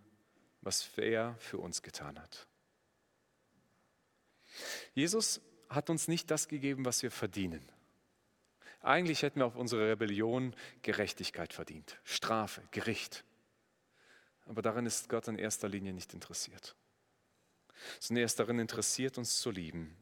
was 0.62 0.90
er 0.98 1.36
für 1.38 1.58
uns 1.58 1.82
getan 1.82 2.18
hat. 2.18 2.46
Jesus 4.94 5.40
hat 5.68 5.90
uns 5.90 6.08
nicht 6.08 6.30
das 6.30 6.48
gegeben, 6.48 6.84
was 6.84 7.02
wir 7.02 7.10
verdienen. 7.10 7.66
Eigentlich 8.82 9.22
hätten 9.22 9.40
wir 9.40 9.46
auf 9.46 9.56
unsere 9.56 9.90
Rebellion 9.90 10.54
Gerechtigkeit 10.82 11.52
verdient, 11.52 11.98
Strafe, 12.02 12.62
Gericht. 12.70 13.24
Aber 14.46 14.62
daran 14.62 14.86
ist 14.86 15.08
Gott 15.08 15.28
in 15.28 15.36
erster 15.36 15.68
Linie 15.68 15.92
nicht 15.92 16.14
interessiert, 16.14 16.74
sondern 18.00 18.22
er 18.22 18.26
ist 18.26 18.40
darin 18.40 18.58
interessiert, 18.58 19.18
uns 19.18 19.38
zu 19.38 19.50
lieben. 19.50 19.96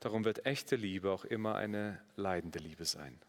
Darum 0.00 0.24
wird 0.24 0.46
echte 0.46 0.76
Liebe 0.76 1.10
auch 1.10 1.24
immer 1.24 1.56
eine 1.56 2.02
leidende 2.16 2.58
Liebe 2.58 2.84
sein. 2.84 3.20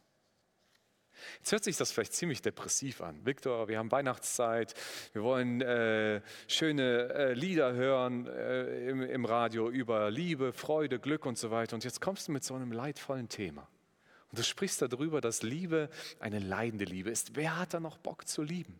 Jetzt 1.40 1.52
hört 1.52 1.64
sich 1.64 1.78
das 1.78 1.92
vielleicht 1.92 2.14
ziemlich 2.14 2.42
depressiv 2.42 3.02
an. 3.02 3.26
Viktor, 3.26 3.68
wir 3.68 3.78
haben 3.78 3.92
Weihnachtszeit, 3.92 4.74
wir 5.14 5.24
wollen 5.24 5.62
äh, 5.62 6.22
schöne 6.48 7.14
äh, 7.14 7.34
Lieder 7.34 7.74
hören 7.74 8.28
äh, 8.28 8.90
im, 8.90 9.02
im 9.02 9.26
Radio 9.26 9.70
über 9.70 10.10
Liebe, 10.12 10.54
Freude, 10.54 11.00
Glück 11.00 11.26
und 11.26 11.38
so 11.38 11.52
weiter. 11.52 11.76
Und 11.76 11.84
jetzt 11.84 12.02
kommst 12.02 12.28
du 12.28 12.32
mit 12.32 12.44
so 12.44 12.56
einem 12.56 12.72
leidvollen 12.72 13.30
Thema. 13.30 13.68
Und 14.32 14.40
du 14.40 14.44
sprichst 14.44 14.82
darüber, 14.82 15.20
dass 15.22 15.44
Liebe 15.44 15.90
eine 16.20 16.40
leidende 16.40 16.86
Liebe 16.86 17.10
ist. 17.10 17.36
Wer 17.36 17.58
hat 17.58 17.74
da 17.74 17.80
noch 17.80 17.98
Bock 17.98 18.28
zu 18.28 18.44
lieben? 18.44 18.80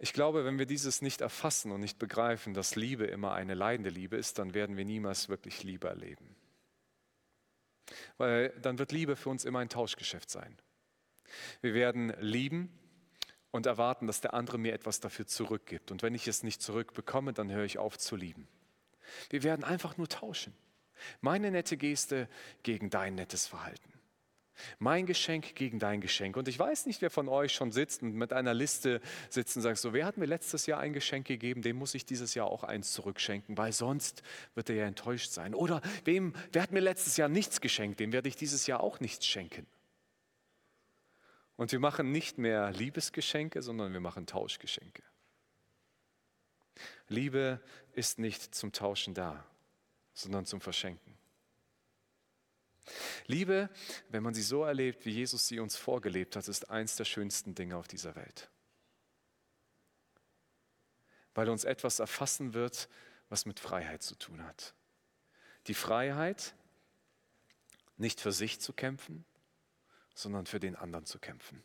Ich 0.00 0.12
glaube, 0.12 0.44
wenn 0.44 0.60
wir 0.60 0.66
dieses 0.66 1.02
nicht 1.02 1.20
erfassen 1.20 1.72
und 1.72 1.80
nicht 1.80 1.98
begreifen, 1.98 2.54
dass 2.54 2.76
Liebe 2.76 3.04
immer 3.06 3.32
eine 3.32 3.54
leidende 3.54 3.90
Liebe 3.90 4.16
ist, 4.16 4.38
dann 4.38 4.54
werden 4.54 4.76
wir 4.76 4.84
niemals 4.84 5.28
wirklich 5.28 5.64
Liebe 5.64 5.88
erleben. 5.88 6.37
Weil 8.16 8.50
dann 8.62 8.78
wird 8.78 8.92
Liebe 8.92 9.16
für 9.16 9.30
uns 9.30 9.44
immer 9.44 9.60
ein 9.60 9.68
Tauschgeschäft 9.68 10.30
sein. 10.30 10.56
Wir 11.60 11.74
werden 11.74 12.12
lieben 12.20 12.70
und 13.50 13.66
erwarten, 13.66 14.06
dass 14.06 14.20
der 14.20 14.34
andere 14.34 14.58
mir 14.58 14.72
etwas 14.72 15.00
dafür 15.00 15.26
zurückgibt. 15.26 15.90
Und 15.90 16.02
wenn 16.02 16.14
ich 16.14 16.28
es 16.28 16.42
nicht 16.42 16.62
zurückbekomme, 16.62 17.32
dann 17.32 17.50
höre 17.50 17.64
ich 17.64 17.78
auf 17.78 17.98
zu 17.98 18.16
lieben. 18.16 18.48
Wir 19.30 19.42
werden 19.42 19.64
einfach 19.64 19.96
nur 19.96 20.08
tauschen. 20.08 20.54
Meine 21.20 21.50
nette 21.50 21.76
Geste 21.76 22.28
gegen 22.62 22.90
dein 22.90 23.14
nettes 23.14 23.46
Verhalten. 23.46 23.97
Mein 24.78 25.06
Geschenk 25.06 25.54
gegen 25.54 25.78
dein 25.78 26.00
Geschenk. 26.00 26.36
Und 26.36 26.48
ich 26.48 26.58
weiß 26.58 26.86
nicht, 26.86 27.02
wer 27.02 27.10
von 27.10 27.28
euch 27.28 27.52
schon 27.52 27.72
sitzt 27.72 28.02
und 28.02 28.14
mit 28.14 28.32
einer 28.32 28.54
Liste 28.54 29.00
sitzt 29.30 29.56
und 29.56 29.62
sagt, 29.62 29.78
so, 29.78 29.92
wer 29.92 30.06
hat 30.06 30.16
mir 30.16 30.26
letztes 30.26 30.66
Jahr 30.66 30.80
ein 30.80 30.92
Geschenk 30.92 31.26
gegeben, 31.26 31.62
dem 31.62 31.76
muss 31.76 31.94
ich 31.94 32.04
dieses 32.04 32.34
Jahr 32.34 32.46
auch 32.46 32.64
eins 32.64 32.92
zurückschenken, 32.92 33.56
weil 33.58 33.72
sonst 33.72 34.22
wird 34.54 34.70
er 34.70 34.76
ja 34.76 34.86
enttäuscht 34.86 35.30
sein. 35.30 35.54
Oder 35.54 35.82
wem, 36.04 36.34
wer 36.52 36.62
hat 36.62 36.72
mir 36.72 36.80
letztes 36.80 37.16
Jahr 37.16 37.28
nichts 37.28 37.60
geschenkt, 37.60 38.00
dem 38.00 38.12
werde 38.12 38.28
ich 38.28 38.36
dieses 38.36 38.66
Jahr 38.66 38.80
auch 38.80 39.00
nichts 39.00 39.26
schenken. 39.26 39.66
Und 41.56 41.72
wir 41.72 41.80
machen 41.80 42.12
nicht 42.12 42.38
mehr 42.38 42.70
Liebesgeschenke, 42.70 43.62
sondern 43.62 43.92
wir 43.92 44.00
machen 44.00 44.26
Tauschgeschenke. 44.26 45.02
Liebe 47.08 47.60
ist 47.94 48.20
nicht 48.20 48.54
zum 48.54 48.70
Tauschen 48.70 49.12
da, 49.12 49.44
sondern 50.14 50.46
zum 50.46 50.60
Verschenken. 50.60 51.17
Liebe, 53.26 53.70
wenn 54.08 54.22
man 54.22 54.34
sie 54.34 54.42
so 54.42 54.64
erlebt, 54.64 55.04
wie 55.04 55.10
Jesus 55.10 55.46
sie 55.46 55.60
uns 55.60 55.76
vorgelebt 55.76 56.36
hat, 56.36 56.48
ist 56.48 56.70
eins 56.70 56.96
der 56.96 57.04
schönsten 57.04 57.54
Dinge 57.54 57.76
auf 57.76 57.88
dieser 57.88 58.14
Welt. 58.14 58.50
Weil 61.34 61.48
uns 61.48 61.64
etwas 61.64 61.98
erfassen 61.98 62.54
wird, 62.54 62.88
was 63.28 63.46
mit 63.46 63.60
Freiheit 63.60 64.02
zu 64.02 64.14
tun 64.14 64.44
hat. 64.44 64.74
Die 65.66 65.74
Freiheit, 65.74 66.54
nicht 67.96 68.20
für 68.20 68.32
sich 68.32 68.60
zu 68.60 68.72
kämpfen, 68.72 69.24
sondern 70.14 70.46
für 70.46 70.60
den 70.60 70.76
anderen 70.76 71.04
zu 71.04 71.18
kämpfen. 71.18 71.62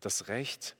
Das 0.00 0.28
Recht, 0.28 0.76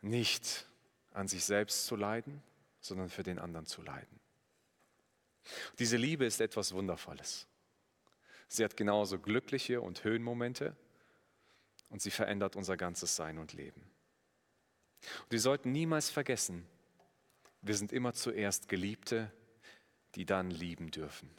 nicht 0.00 0.66
an 1.12 1.28
sich 1.28 1.44
selbst 1.44 1.86
zu 1.86 1.96
leiden, 1.96 2.42
sondern 2.80 3.10
für 3.10 3.22
den 3.22 3.38
anderen 3.38 3.66
zu 3.66 3.82
leiden. 3.82 4.20
Diese 5.78 5.96
Liebe 5.96 6.24
ist 6.24 6.40
etwas 6.40 6.72
Wundervolles. 6.72 7.46
Sie 8.48 8.64
hat 8.64 8.76
genauso 8.76 9.18
glückliche 9.18 9.80
und 9.80 10.04
Höhenmomente 10.04 10.76
und 11.88 12.02
sie 12.02 12.10
verändert 12.10 12.56
unser 12.56 12.76
ganzes 12.76 13.16
Sein 13.16 13.38
und 13.38 13.52
Leben. 13.52 13.82
Und 15.22 15.30
wir 15.30 15.40
sollten 15.40 15.72
niemals 15.72 16.10
vergessen, 16.10 16.66
wir 17.62 17.74
sind 17.74 17.92
immer 17.92 18.12
zuerst 18.12 18.68
Geliebte, 18.68 19.32
die 20.14 20.24
dann 20.24 20.50
lieben 20.50 20.90
dürfen. 20.90 21.30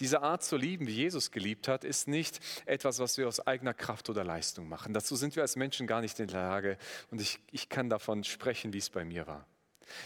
Diese 0.00 0.20
Art 0.20 0.42
zu 0.42 0.56
lieben, 0.56 0.86
wie 0.86 0.92
Jesus 0.92 1.30
geliebt 1.30 1.66
hat, 1.66 1.84
ist 1.84 2.06
nicht 2.06 2.40
etwas, 2.66 2.98
was 2.98 3.16
wir 3.16 3.26
aus 3.26 3.40
eigener 3.46 3.72
Kraft 3.72 4.10
oder 4.10 4.22
Leistung 4.22 4.68
machen. 4.68 4.92
Dazu 4.92 5.16
sind 5.16 5.34
wir 5.34 5.42
als 5.42 5.56
Menschen 5.56 5.86
gar 5.86 6.02
nicht 6.02 6.18
in 6.20 6.26
der 6.26 6.42
Lage 6.42 6.78
und 7.10 7.20
ich, 7.20 7.40
ich 7.50 7.68
kann 7.68 7.88
davon 7.88 8.24
sprechen, 8.24 8.72
wie 8.72 8.78
es 8.78 8.90
bei 8.90 9.04
mir 9.04 9.26
war. 9.26 9.46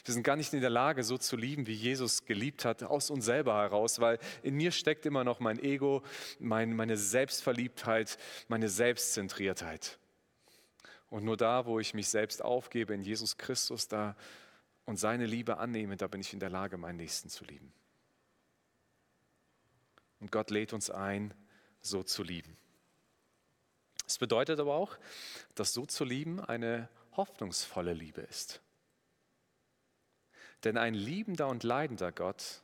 Wir 0.05 0.15
sind 0.15 0.23
gar 0.23 0.37
nicht 0.37 0.53
in 0.53 0.61
der 0.61 0.71
Lage, 0.71 1.05
so 1.05 1.19
zu 1.19 1.37
lieben, 1.37 1.67
wie 1.67 1.75
Jesus 1.75 2.25
geliebt 2.25 2.65
hat, 2.65 2.83
aus 2.83 3.11
uns 3.11 3.25
selber 3.25 3.55
heraus, 3.55 4.01
weil 4.01 4.19
in 4.43 4.55
mir 4.55 4.73
steckt 4.73 5.07
immer 5.07 5.25
noch 5.25 5.41
mein 5.41 5.59
Ego, 5.59 6.03
mein, 6.39 6.75
meine 6.75 6.97
Selbstverliebtheit, 6.97 8.19
meine 8.49 8.69
Selbstzentriertheit. 8.69 9.99
Und 11.09 11.25
nur 11.25 11.37
da, 11.37 11.67
wo 11.67 11.79
ich 11.79 11.95
mich 11.95 12.09
selbst 12.09 12.43
aufgebe 12.43 12.95
in 12.95 13.03
Jesus 13.03 13.37
Christus 13.37 13.89
da 13.89 14.17
und 14.85 14.99
seine 14.99 15.27
Liebe 15.27 15.59
annehme, 15.59 15.97
da 15.97 16.07
bin 16.09 16.21
ich 16.21 16.33
in 16.33 16.41
der 16.41 16.51
Lage, 16.51 16.77
meinen 16.77 16.97
Nächsten 16.97 17.29
zu 17.29 17.45
lieben. 17.45 17.73
Und 20.21 20.33
Gott 20.33 20.51
lädt 20.51 20.73
uns 20.73 20.91
ein, 20.91 21.35
so 21.81 22.03
zu 22.03 22.23
lieben. 22.23 22.57
Es 24.07 24.19
bedeutet 24.19 24.61
aber 24.61 24.75
auch, 24.75 24.97
dass 25.55 25.73
so 25.73 25.85
zu 25.85 26.05
lieben 26.05 26.41
eine 26.41 26.89
hoffnungsvolle 27.17 27.93
Liebe 27.93 28.23
ist. 28.23 28.61
Denn 30.67 30.79
ein 30.79 30.95
liebender 30.95 31.47
und 31.47 31.63
leidender 31.63 32.11
Gott 32.11 32.61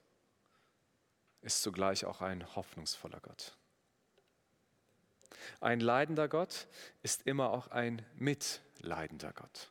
ist 1.41 1.63
zugleich 1.63 2.05
auch 2.05 2.21
ein 2.21 2.57
hoffnungsvoller 2.57 3.21
Gott. 3.21 3.57
Ein 5.61 5.79
leidender 5.79 6.27
Gott 6.27 6.67
ist 7.05 7.29
immer 7.29 7.51
auch 7.51 7.69
ein 7.69 8.05
mitleidender 8.17 9.33
Gott. 9.33 9.71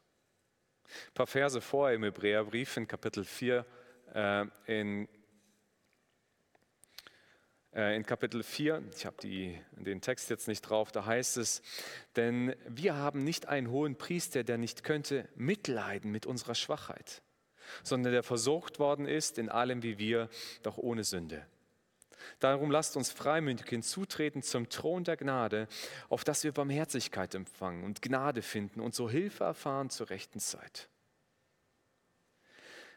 Ein 0.85 1.13
paar 1.13 1.27
Verse 1.27 1.59
vor 1.59 1.91
im 1.91 2.03
Hebräerbrief 2.03 2.77
in 2.77 2.87
Kapitel 2.87 3.25
4 3.25 3.65
äh, 4.13 4.45
in 4.65 5.09
äh, 7.73 7.97
in 7.97 8.05
Kapitel 8.05 8.43
4, 8.43 8.81
ich 8.95 9.05
habe 9.05 9.17
den 9.25 9.99
Text 9.99 10.29
jetzt 10.29 10.47
nicht 10.47 10.61
drauf, 10.61 10.93
da 10.93 11.05
heißt 11.05 11.35
es, 11.35 11.61
denn 12.15 12.55
wir 12.65 12.95
haben 12.95 13.25
nicht 13.25 13.49
einen 13.49 13.69
hohen 13.69 13.97
Priester, 13.97 14.45
der 14.45 14.57
nicht 14.57 14.85
könnte 14.85 15.27
mitleiden 15.35 16.13
mit 16.13 16.25
unserer 16.25 16.55
Schwachheit, 16.55 17.21
sondern 17.83 18.13
der 18.13 18.23
versucht 18.23 18.79
worden 18.79 19.05
ist 19.05 19.37
in 19.37 19.49
allem 19.49 19.83
wie 19.83 19.97
wir, 19.97 20.29
doch 20.63 20.77
ohne 20.77 21.03
Sünde. 21.03 21.45
Darum 22.39 22.71
lasst 22.71 22.97
uns 22.97 23.11
freimütig 23.11 23.67
hinzutreten 23.67 24.43
zum 24.43 24.69
Thron 24.69 25.03
der 25.03 25.17
Gnade, 25.17 25.67
auf 26.09 26.23
dass 26.23 26.43
wir 26.43 26.51
Barmherzigkeit 26.51 27.33
empfangen 27.35 27.83
und 27.83 28.01
Gnade 28.01 28.41
finden 28.41 28.79
und 28.79 28.95
so 28.95 29.09
Hilfe 29.09 29.43
erfahren 29.43 29.89
zur 29.89 30.09
rechten 30.09 30.39
Zeit. 30.39 30.89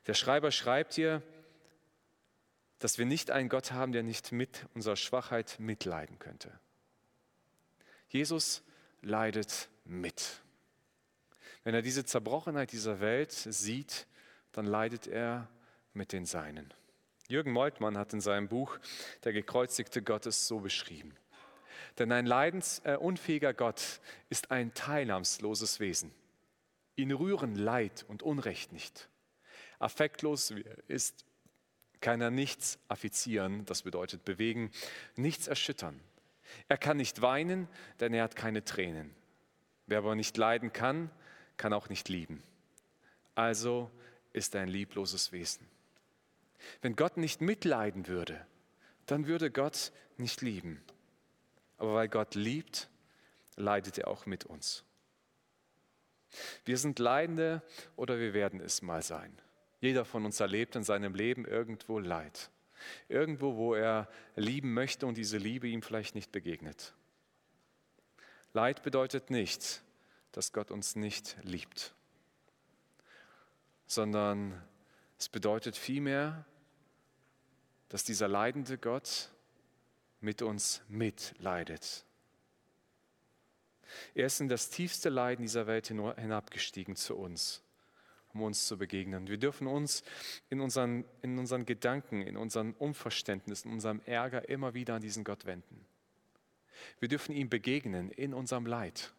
Der 0.07 0.15
Schreiber 0.15 0.51
schreibt 0.51 0.95
hier, 0.95 1.23
dass 2.79 2.99
wir 2.99 3.07
nicht 3.07 3.31
einen 3.31 3.49
Gott 3.49 3.73
haben, 3.73 3.93
der 3.93 4.03
nicht 4.03 4.33
mit 4.33 4.67
unserer 4.75 4.97
Schwachheit 4.97 5.57
mitleiden 5.59 6.19
könnte. 6.19 6.53
Jesus 8.09 8.63
leidet 9.01 9.69
mit. 9.85 10.43
Wenn 11.63 11.75
er 11.75 11.83
diese 11.83 12.05
Zerbrochenheit 12.05 12.73
dieser 12.73 13.01
Welt 13.01 13.33
sieht, 13.33 14.07
dann 14.55 14.67
leidet 14.67 15.07
er 15.07 15.49
mit 15.93 16.13
den 16.13 16.25
Seinen. 16.25 16.73
Jürgen 17.29 17.53
Moltmann 17.53 17.97
hat 17.99 18.13
in 18.13 18.21
seinem 18.21 18.49
Buch 18.49 18.79
Der 19.25 19.33
gekreuzigte 19.33 20.03
Gottes 20.03 20.47
so 20.47 20.61
beschrieben. 20.61 21.15
Denn 21.99 22.13
ein 22.13 22.27
leidensunfähiger 22.27 23.51
äh, 23.51 23.55
Gott 23.55 24.01
ist 24.29 24.51
ein 24.51 24.75
teilnahmsloses 24.75 25.81
Wesen. 25.81 26.13
Ihn 26.97 27.13
rühren 27.13 27.55
Leid 27.55 28.05
und 28.09 28.23
Unrecht 28.23 28.73
nicht. 28.73 29.09
Affektlos 29.79 30.53
ist, 30.89 31.25
kann 32.01 32.21
er 32.21 32.31
nichts 32.31 32.79
affizieren, 32.89 33.65
das 33.65 33.83
bedeutet 33.83 34.25
bewegen, 34.25 34.71
nichts 35.17 35.47
erschüttern. 35.47 36.01
Er 36.69 36.79
kann 36.79 36.97
nicht 36.97 37.23
weinen, 37.23 37.69
denn 38.01 38.13
er 38.13 38.25
hat 38.25 38.37
keine 38.37 38.65
Tränen. 38.65 39.15
Wer 39.87 39.99
aber 39.99 40.15
nicht 40.15 40.37
leiden 40.37 40.73
kann, 40.73 41.11
kann 41.57 41.73
auch 41.73 41.89
nicht 41.89 42.09
lieben. 42.09 42.43
Also 43.35 43.91
ist 44.35 44.55
ein 44.57 44.69
liebloses 44.69 45.33
Wesen. 45.33 45.67
Wenn 46.83 46.97
Gott 46.97 47.17
nicht 47.17 47.41
mitleiden 47.41 48.07
würde, 48.07 48.47
dann 49.07 49.27
würde 49.27 49.51
Gott 49.51 49.93
nicht 50.19 50.43
lieben. 50.43 50.83
Aber 51.79 51.95
weil 51.95 52.09
Gott 52.09 52.35
liebt, 52.35 52.91
leidet 53.57 53.99
er 53.99 54.09
auch 54.09 54.27
mit 54.27 54.45
uns. 54.45 54.85
Wir 56.65 56.79
sind 56.79 56.99
Leidende 56.99 57.63
oder 57.97 58.19
wir 58.19 58.35
werden 58.35 58.61
es 58.61 58.83
mal 58.83 59.03
sein. 59.03 59.33
Jeder 59.81 60.05
von 60.05 60.25
uns 60.25 60.41
erlebt 60.41 60.77
in 60.77 60.83
seinem 60.83 61.15
Leben 61.15 61.45
irgendwo 61.45 61.99
Leid. 61.99 62.51
Irgendwo, 63.09 63.57
wo 63.57 63.75
er 63.75 64.09
lieben 64.35 64.75
möchte 64.75 65.07
und 65.07 65.17
diese 65.17 65.39
Liebe 65.39 65.69
ihm 65.69 65.83
vielleicht 65.83 66.15
nicht 66.15 66.33
begegnet. 66.33 66.95
Leid 68.53 68.83
bedeutet 68.83 69.31
nicht, 69.31 69.83
dass 70.33 70.53
Gott 70.53 70.71
uns 70.71 70.97
nicht 70.97 71.37
liebt, 71.43 71.95
sondern 73.87 74.61
es 75.19 75.29
bedeutet 75.29 75.77
vielmehr, 75.77 76.45
dass 77.89 78.05
dieser 78.05 78.29
leidende 78.29 78.79
Gott 78.79 79.31
mit 80.21 80.43
uns 80.43 80.83
mitleidet. 80.89 82.05
Er 84.15 84.27
ist 84.27 84.41
in 84.41 84.49
das 84.49 84.71
tiefste 84.71 85.09
Leiden 85.09 85.43
dieser 85.43 85.67
Welt 85.67 85.89
hinabgestiegen 85.89 86.97
zu 86.97 87.17
uns, 87.17 87.63
um 88.33 88.43
uns 88.43 88.67
zu 88.67 88.79
begegnen. 88.79 89.29
Wir 89.29 89.39
dürfen 89.39 89.67
uns 89.67 90.03
in 90.51 90.61
unseren, 90.61 91.05
in 91.23 91.39
unseren 91.39 91.67
Gedanken, 91.67 92.23
in 92.23 92.37
unserem 92.37 92.73
Unverständnis, 92.75 93.65
in 93.65 93.73
unserem 93.73 94.01
Ärger 94.07 94.49
immer 94.49 94.75
wieder 94.75 94.95
an 94.95 95.03
diesen 95.03 95.23
Gott 95.23 95.45
wenden. 95.45 95.87
Wir 96.99 97.09
dürfen 97.09 97.35
ihm 97.35 97.49
begegnen 97.49 98.11
in 98.11 98.35
unserem 98.35 98.67
Leid. 98.67 99.13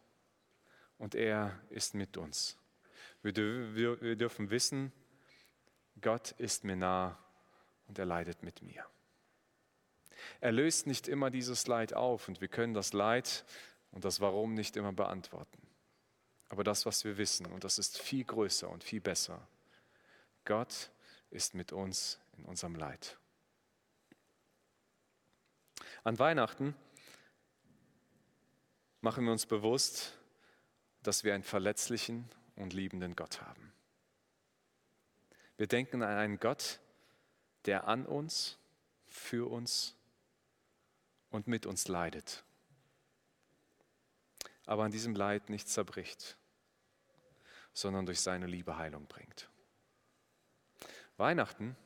Und 0.98 1.14
er 1.14 1.58
ist 1.70 1.94
mit 1.94 2.16
uns. 2.16 2.58
Wir, 3.26 3.74
wir, 3.74 4.00
wir 4.00 4.14
dürfen 4.14 4.50
wissen, 4.50 4.92
Gott 6.00 6.30
ist 6.38 6.62
mir 6.62 6.76
nah 6.76 7.18
und 7.88 7.98
er 7.98 8.06
leidet 8.06 8.44
mit 8.44 8.62
mir. 8.62 8.86
Er 10.40 10.52
löst 10.52 10.86
nicht 10.86 11.08
immer 11.08 11.28
dieses 11.30 11.66
Leid 11.66 11.92
auf 11.92 12.28
und 12.28 12.40
wir 12.40 12.46
können 12.46 12.72
das 12.72 12.92
Leid 12.92 13.44
und 13.90 14.04
das 14.04 14.20
Warum 14.20 14.54
nicht 14.54 14.76
immer 14.76 14.92
beantworten. 14.92 15.60
Aber 16.50 16.62
das, 16.62 16.86
was 16.86 17.04
wir 17.04 17.18
wissen, 17.18 17.46
und 17.46 17.64
das 17.64 17.80
ist 17.80 17.98
viel 17.98 18.22
größer 18.22 18.70
und 18.70 18.84
viel 18.84 19.00
besser, 19.00 19.44
Gott 20.44 20.92
ist 21.30 21.54
mit 21.54 21.72
uns 21.72 22.20
in 22.38 22.44
unserem 22.44 22.76
Leid. 22.76 23.18
An 26.04 26.16
Weihnachten 26.20 26.76
machen 29.00 29.24
wir 29.24 29.32
uns 29.32 29.46
bewusst, 29.46 30.16
dass 31.02 31.24
wir 31.24 31.34
einen 31.34 31.42
verletzlichen 31.42 32.30
und 32.56 32.72
liebenden 32.72 33.14
Gott 33.14 33.40
haben. 33.42 33.72
Wir 35.56 35.66
denken 35.66 36.02
an 36.02 36.16
einen 36.16 36.40
Gott, 36.40 36.80
der 37.64 37.88
an 37.88 38.04
uns, 38.06 38.58
für 39.06 39.50
uns 39.50 39.94
und 41.30 41.46
mit 41.46 41.64
uns 41.64 41.88
leidet, 41.88 42.44
aber 44.66 44.84
an 44.84 44.90
diesem 44.90 45.14
Leid 45.14 45.48
nicht 45.48 45.68
zerbricht, 45.68 46.36
sondern 47.72 48.04
durch 48.04 48.20
seine 48.20 48.46
Liebe 48.46 48.76
Heilung 48.76 49.06
bringt. 49.06 49.48
Weihnachten 51.16 51.76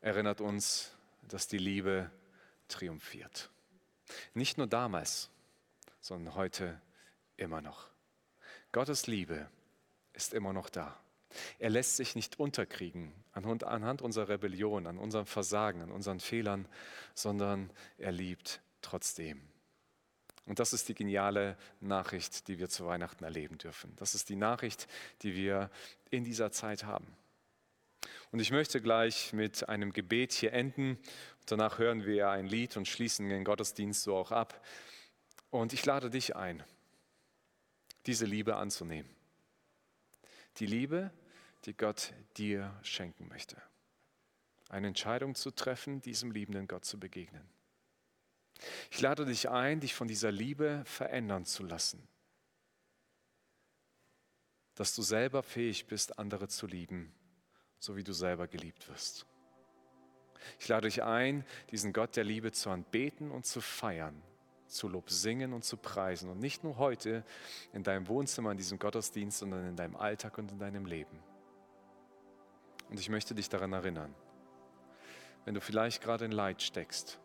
erinnert 0.00 0.40
uns, 0.40 0.96
dass 1.22 1.48
die 1.48 1.58
Liebe 1.58 2.10
triumphiert. 2.68 3.50
Nicht 4.34 4.58
nur 4.58 4.68
damals, 4.68 5.30
sondern 6.00 6.34
heute 6.34 6.80
immer 7.36 7.60
noch. 7.60 7.90
Gottes 8.76 9.06
Liebe 9.06 9.48
ist 10.12 10.34
immer 10.34 10.52
noch 10.52 10.68
da. 10.68 10.94
Er 11.58 11.70
lässt 11.70 11.96
sich 11.96 12.14
nicht 12.14 12.38
unterkriegen 12.38 13.10
anhand 13.32 14.02
unserer 14.02 14.28
Rebellion, 14.28 14.86
an 14.86 14.98
unserem 14.98 15.24
Versagen, 15.24 15.80
an 15.80 15.90
unseren 15.90 16.20
Fehlern, 16.20 16.68
sondern 17.14 17.70
er 17.96 18.12
liebt 18.12 18.60
trotzdem. 18.82 19.40
Und 20.44 20.58
das 20.58 20.74
ist 20.74 20.90
die 20.90 20.94
geniale 20.94 21.56
Nachricht, 21.80 22.48
die 22.48 22.58
wir 22.58 22.68
zu 22.68 22.84
Weihnachten 22.84 23.24
erleben 23.24 23.56
dürfen. 23.56 23.96
Das 23.96 24.14
ist 24.14 24.28
die 24.28 24.36
Nachricht, 24.36 24.88
die 25.22 25.34
wir 25.34 25.70
in 26.10 26.24
dieser 26.24 26.52
Zeit 26.52 26.84
haben. 26.84 27.06
Und 28.30 28.40
ich 28.40 28.50
möchte 28.50 28.82
gleich 28.82 29.32
mit 29.32 29.70
einem 29.70 29.94
Gebet 29.94 30.34
hier 30.34 30.52
enden. 30.52 30.98
Danach 31.46 31.78
hören 31.78 32.04
wir 32.04 32.28
ein 32.28 32.46
Lied 32.46 32.76
und 32.76 32.86
schließen 32.86 33.26
den 33.30 33.42
Gottesdienst 33.42 34.02
so 34.02 34.14
auch 34.14 34.32
ab. 34.32 34.62
Und 35.48 35.72
ich 35.72 35.86
lade 35.86 36.10
dich 36.10 36.36
ein, 36.36 36.62
diese 38.06 38.24
Liebe 38.24 38.56
anzunehmen. 38.56 39.10
Die 40.58 40.66
Liebe, 40.66 41.10
die 41.64 41.76
Gott 41.76 42.12
dir 42.36 42.78
schenken 42.82 43.28
möchte. 43.28 43.60
Eine 44.68 44.88
Entscheidung 44.88 45.34
zu 45.34 45.50
treffen, 45.50 46.00
diesem 46.00 46.30
liebenden 46.30 46.66
Gott 46.66 46.84
zu 46.84 46.98
begegnen. 46.98 47.46
Ich 48.90 49.00
lade 49.00 49.26
dich 49.26 49.48
ein, 49.50 49.80
dich 49.80 49.94
von 49.94 50.08
dieser 50.08 50.32
Liebe 50.32 50.82
verändern 50.86 51.44
zu 51.44 51.62
lassen. 51.62 52.06
Dass 54.74 54.94
du 54.94 55.02
selber 55.02 55.42
fähig 55.42 55.86
bist, 55.86 56.18
andere 56.18 56.48
zu 56.48 56.66
lieben, 56.66 57.14
so 57.78 57.96
wie 57.96 58.04
du 58.04 58.12
selber 58.12 58.48
geliebt 58.48 58.88
wirst. 58.88 59.26
Ich 60.58 60.68
lade 60.68 60.86
dich 60.86 61.02
ein, 61.02 61.44
diesen 61.70 61.92
Gott 61.92 62.16
der 62.16 62.24
Liebe 62.24 62.52
zu 62.52 62.70
anbeten 62.70 63.30
und 63.30 63.46
zu 63.46 63.60
feiern, 63.60 64.22
zu 64.66 64.88
Lob 64.88 65.10
singen 65.10 65.52
und 65.52 65.64
zu 65.64 65.76
preisen. 65.76 66.30
Und 66.30 66.40
nicht 66.40 66.64
nur 66.64 66.78
heute 66.78 67.24
in 67.72 67.82
deinem 67.82 68.08
Wohnzimmer, 68.08 68.50
in 68.50 68.58
diesem 68.58 68.78
Gottesdienst, 68.78 69.38
sondern 69.38 69.66
in 69.68 69.76
deinem 69.76 69.96
Alltag 69.96 70.38
und 70.38 70.50
in 70.52 70.58
deinem 70.58 70.86
Leben. 70.86 71.18
Und 72.90 73.00
ich 73.00 73.08
möchte 73.08 73.34
dich 73.34 73.48
daran 73.48 73.72
erinnern, 73.72 74.14
wenn 75.44 75.54
du 75.54 75.60
vielleicht 75.60 76.02
gerade 76.02 76.24
in 76.24 76.32
Leid 76.32 76.62
steckst, 76.62 77.18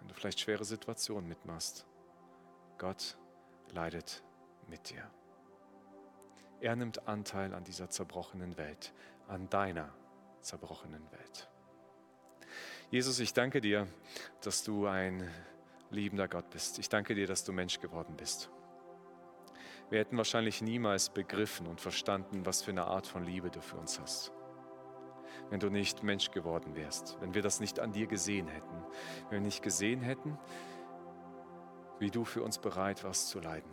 wenn 0.00 0.08
du 0.08 0.14
vielleicht 0.14 0.40
schwere 0.40 0.64
Situationen 0.64 1.28
mitmachst, 1.28 1.86
Gott 2.78 3.16
leidet 3.72 4.22
mit 4.68 4.90
dir. 4.90 5.08
Er 6.60 6.76
nimmt 6.76 7.06
Anteil 7.08 7.54
an 7.54 7.64
dieser 7.64 7.90
zerbrochenen 7.90 8.56
Welt, 8.56 8.92
an 9.28 9.48
deiner 9.50 9.92
zerbrochenen 10.40 11.10
Welt. 11.12 11.48
Jesus, 12.90 13.18
ich 13.18 13.32
danke 13.32 13.60
dir, 13.60 13.86
dass 14.42 14.62
du 14.62 14.86
ein 14.86 15.28
liebender 15.94 16.28
Gott 16.28 16.50
bist. 16.50 16.78
Ich 16.78 16.88
danke 16.88 17.14
dir, 17.14 17.26
dass 17.26 17.44
du 17.44 17.52
Mensch 17.52 17.80
geworden 17.80 18.16
bist. 18.16 18.50
Wir 19.90 20.00
hätten 20.00 20.16
wahrscheinlich 20.16 20.62
niemals 20.62 21.10
begriffen 21.10 21.66
und 21.66 21.80
verstanden, 21.80 22.46
was 22.46 22.62
für 22.62 22.70
eine 22.70 22.84
Art 22.84 23.06
von 23.06 23.24
Liebe 23.24 23.50
du 23.50 23.60
für 23.60 23.76
uns 23.76 24.00
hast. 24.00 24.32
wenn 25.50 25.60
du 25.60 25.70
nicht 25.70 26.02
Mensch 26.02 26.30
geworden 26.30 26.74
wärst, 26.74 27.18
wenn 27.20 27.34
wir 27.34 27.42
das 27.42 27.60
nicht 27.60 27.78
an 27.78 27.92
dir 27.92 28.06
gesehen 28.06 28.48
hätten, 28.48 28.82
wenn 29.28 29.40
wir 29.40 29.46
nicht 29.46 29.62
gesehen 29.62 30.00
hätten, 30.00 30.38
wie 31.98 32.10
du 32.10 32.24
für 32.24 32.42
uns 32.42 32.58
bereit 32.58 33.04
warst 33.04 33.28
zu 33.28 33.40
leiden. 33.40 33.70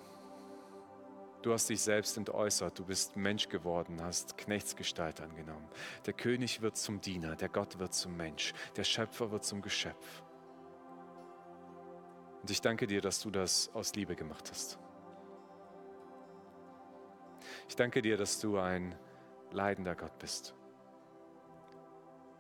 Du 1.42 1.54
hast 1.54 1.70
dich 1.70 1.82
selbst 1.82 2.18
entäußert, 2.18 2.78
du 2.78 2.86
bist 2.86 3.16
Mensch 3.16 3.50
geworden, 3.50 4.04
hast 4.04 4.38
Knechtsgestalt 4.38 5.22
angenommen. 5.22 5.68
Der 6.06 6.14
König 6.14 6.62
wird 6.62 6.78
zum 6.78 7.02
Diener, 7.02 7.36
der 7.36 7.50
Gott 7.50 7.80
wird 7.80 7.96
zum 7.96 8.16
Mensch, 8.16 8.54
der 8.76 8.84
Schöpfer 8.84 9.32
wird 9.32 9.44
zum 9.44 9.62
Geschöpf. 9.62 10.24
Und 12.42 12.50
ich 12.50 12.62
danke 12.62 12.88
dir, 12.88 13.02
dass 13.02 13.22
du 13.22 13.30
das 13.30 13.70
aus 13.74 13.94
Liebe 13.96 14.16
gemacht 14.16 14.50
hast. 14.50 14.80
Ich 17.68 17.76
danke 17.76 18.02
dir, 18.02 18.18
dass 18.18 18.40
du 18.40 18.58
ein 18.58 18.96
leidender 19.52 19.96
Gott 19.96 20.18
bist. 20.20 20.56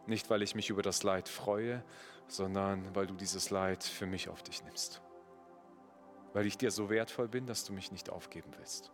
Nicht, 0.07 0.29
weil 0.29 0.41
ich 0.41 0.55
mich 0.55 0.69
über 0.69 0.81
das 0.81 1.03
Leid 1.03 1.29
freue, 1.29 1.83
sondern 2.27 2.95
weil 2.95 3.07
du 3.07 3.13
dieses 3.13 3.49
Leid 3.49 3.83
für 3.83 4.05
mich 4.05 4.29
auf 4.29 4.41
dich 4.41 4.63
nimmst. 4.63 5.01
Weil 6.33 6.45
ich 6.45 6.57
dir 6.57 6.71
so 6.71 6.89
wertvoll 6.89 7.27
bin, 7.27 7.45
dass 7.45 7.63
du 7.65 7.73
mich 7.73 7.91
nicht 7.91 8.09
aufgeben 8.09 8.51
willst. 8.57 8.91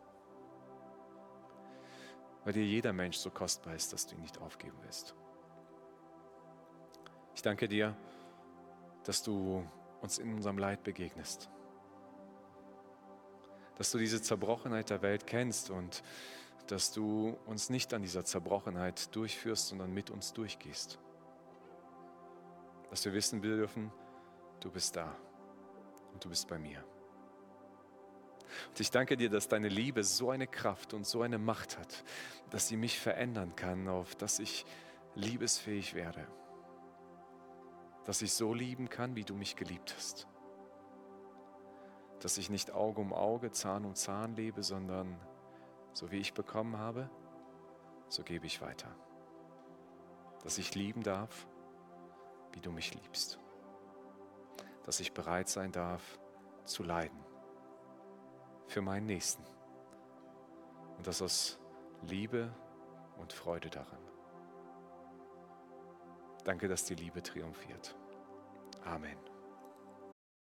Weil 2.43 2.53
dir 2.53 2.65
jeder 2.65 2.93
Mensch 2.93 3.17
so 3.17 3.29
kostbar 3.29 3.75
ist, 3.75 3.93
dass 3.93 4.07
du 4.07 4.15
ihn 4.15 4.21
nicht 4.21 4.39
aufgeben 4.39 4.77
willst. 4.81 5.15
Ich 7.35 7.41
danke 7.41 7.67
dir, 7.67 7.95
dass 9.03 9.23
du 9.23 9.65
uns 10.07 10.19
in 10.19 10.33
unserem 10.33 10.57
Leid 10.57 10.83
begegnest. 10.83 11.49
Dass 13.75 13.91
du 13.91 13.97
diese 13.97 14.21
Zerbrochenheit 14.21 14.89
der 14.89 15.01
Welt 15.01 15.27
kennst 15.27 15.69
und 15.69 16.01
dass 16.67 16.93
du 16.93 17.37
uns 17.45 17.69
nicht 17.69 17.93
an 17.93 18.03
dieser 18.03 18.23
Zerbrochenheit 18.23 19.13
durchführst, 19.13 19.67
sondern 19.67 19.93
mit 19.93 20.09
uns 20.09 20.31
durchgehst. 20.31 20.97
Dass 22.89 23.03
wir 23.03 23.11
wissen 23.11 23.41
dürfen, 23.41 23.91
du 24.61 24.71
bist 24.71 24.95
da 24.95 25.13
und 26.13 26.23
du 26.23 26.29
bist 26.29 26.47
bei 26.47 26.57
mir. 26.57 26.81
Und 28.69 28.79
ich 28.79 28.91
danke 28.91 29.17
dir, 29.17 29.29
dass 29.29 29.49
deine 29.49 29.67
Liebe 29.67 30.05
so 30.05 30.29
eine 30.29 30.47
Kraft 30.47 30.93
und 30.93 31.05
so 31.05 31.21
eine 31.21 31.37
Macht 31.37 31.77
hat, 31.77 32.05
dass 32.49 32.69
sie 32.69 32.77
mich 32.77 32.97
verändern 32.97 33.57
kann, 33.57 33.89
auf 33.89 34.15
dass 34.15 34.39
ich 34.39 34.65
liebesfähig 35.15 35.95
werde. 35.95 36.25
Dass 38.07 38.21
ich 38.21 38.33
so 38.33 38.53
lieben 38.53 38.89
kann, 38.89 39.17
wie 39.17 39.25
du 39.25 39.35
mich 39.35 39.57
geliebt 39.57 39.93
hast. 39.95 40.27
Dass 42.21 42.37
ich 42.37 42.49
nicht 42.49 42.71
Auge 42.71 43.01
um 43.01 43.11
Auge, 43.11 43.51
Zahn 43.51 43.83
um 43.83 43.95
Zahn 43.95 44.33
lebe, 44.35 44.63
sondern 44.63 45.19
so 45.91 46.09
wie 46.09 46.17
ich 46.17 46.33
bekommen 46.33 46.77
habe, 46.77 47.09
so 48.07 48.23
gebe 48.23 48.45
ich 48.45 48.61
weiter. 48.61 48.95
Dass 50.43 50.57
ich 50.57 50.73
lieben 50.73 51.03
darf, 51.03 51.47
wie 52.53 52.61
du 52.61 52.71
mich 52.71 52.93
liebst. 52.93 53.39
Dass 54.85 55.01
ich 55.01 55.13
bereit 55.13 55.49
sein 55.49 55.73
darf, 55.73 56.17
zu 56.63 56.83
leiden 56.83 57.19
für 58.67 58.81
meinen 58.81 59.05
Nächsten. 59.05 59.43
Und 60.97 61.07
das 61.07 61.21
aus 61.21 61.59
Liebe 62.03 62.53
und 63.17 63.33
Freude 63.33 63.69
daran. 63.69 64.06
Danke, 66.47 66.69
dass 66.69 66.85
die 66.85 66.95
Liebe 66.95 67.21
triumphiert. 67.21 67.93
Amen. 68.85 69.17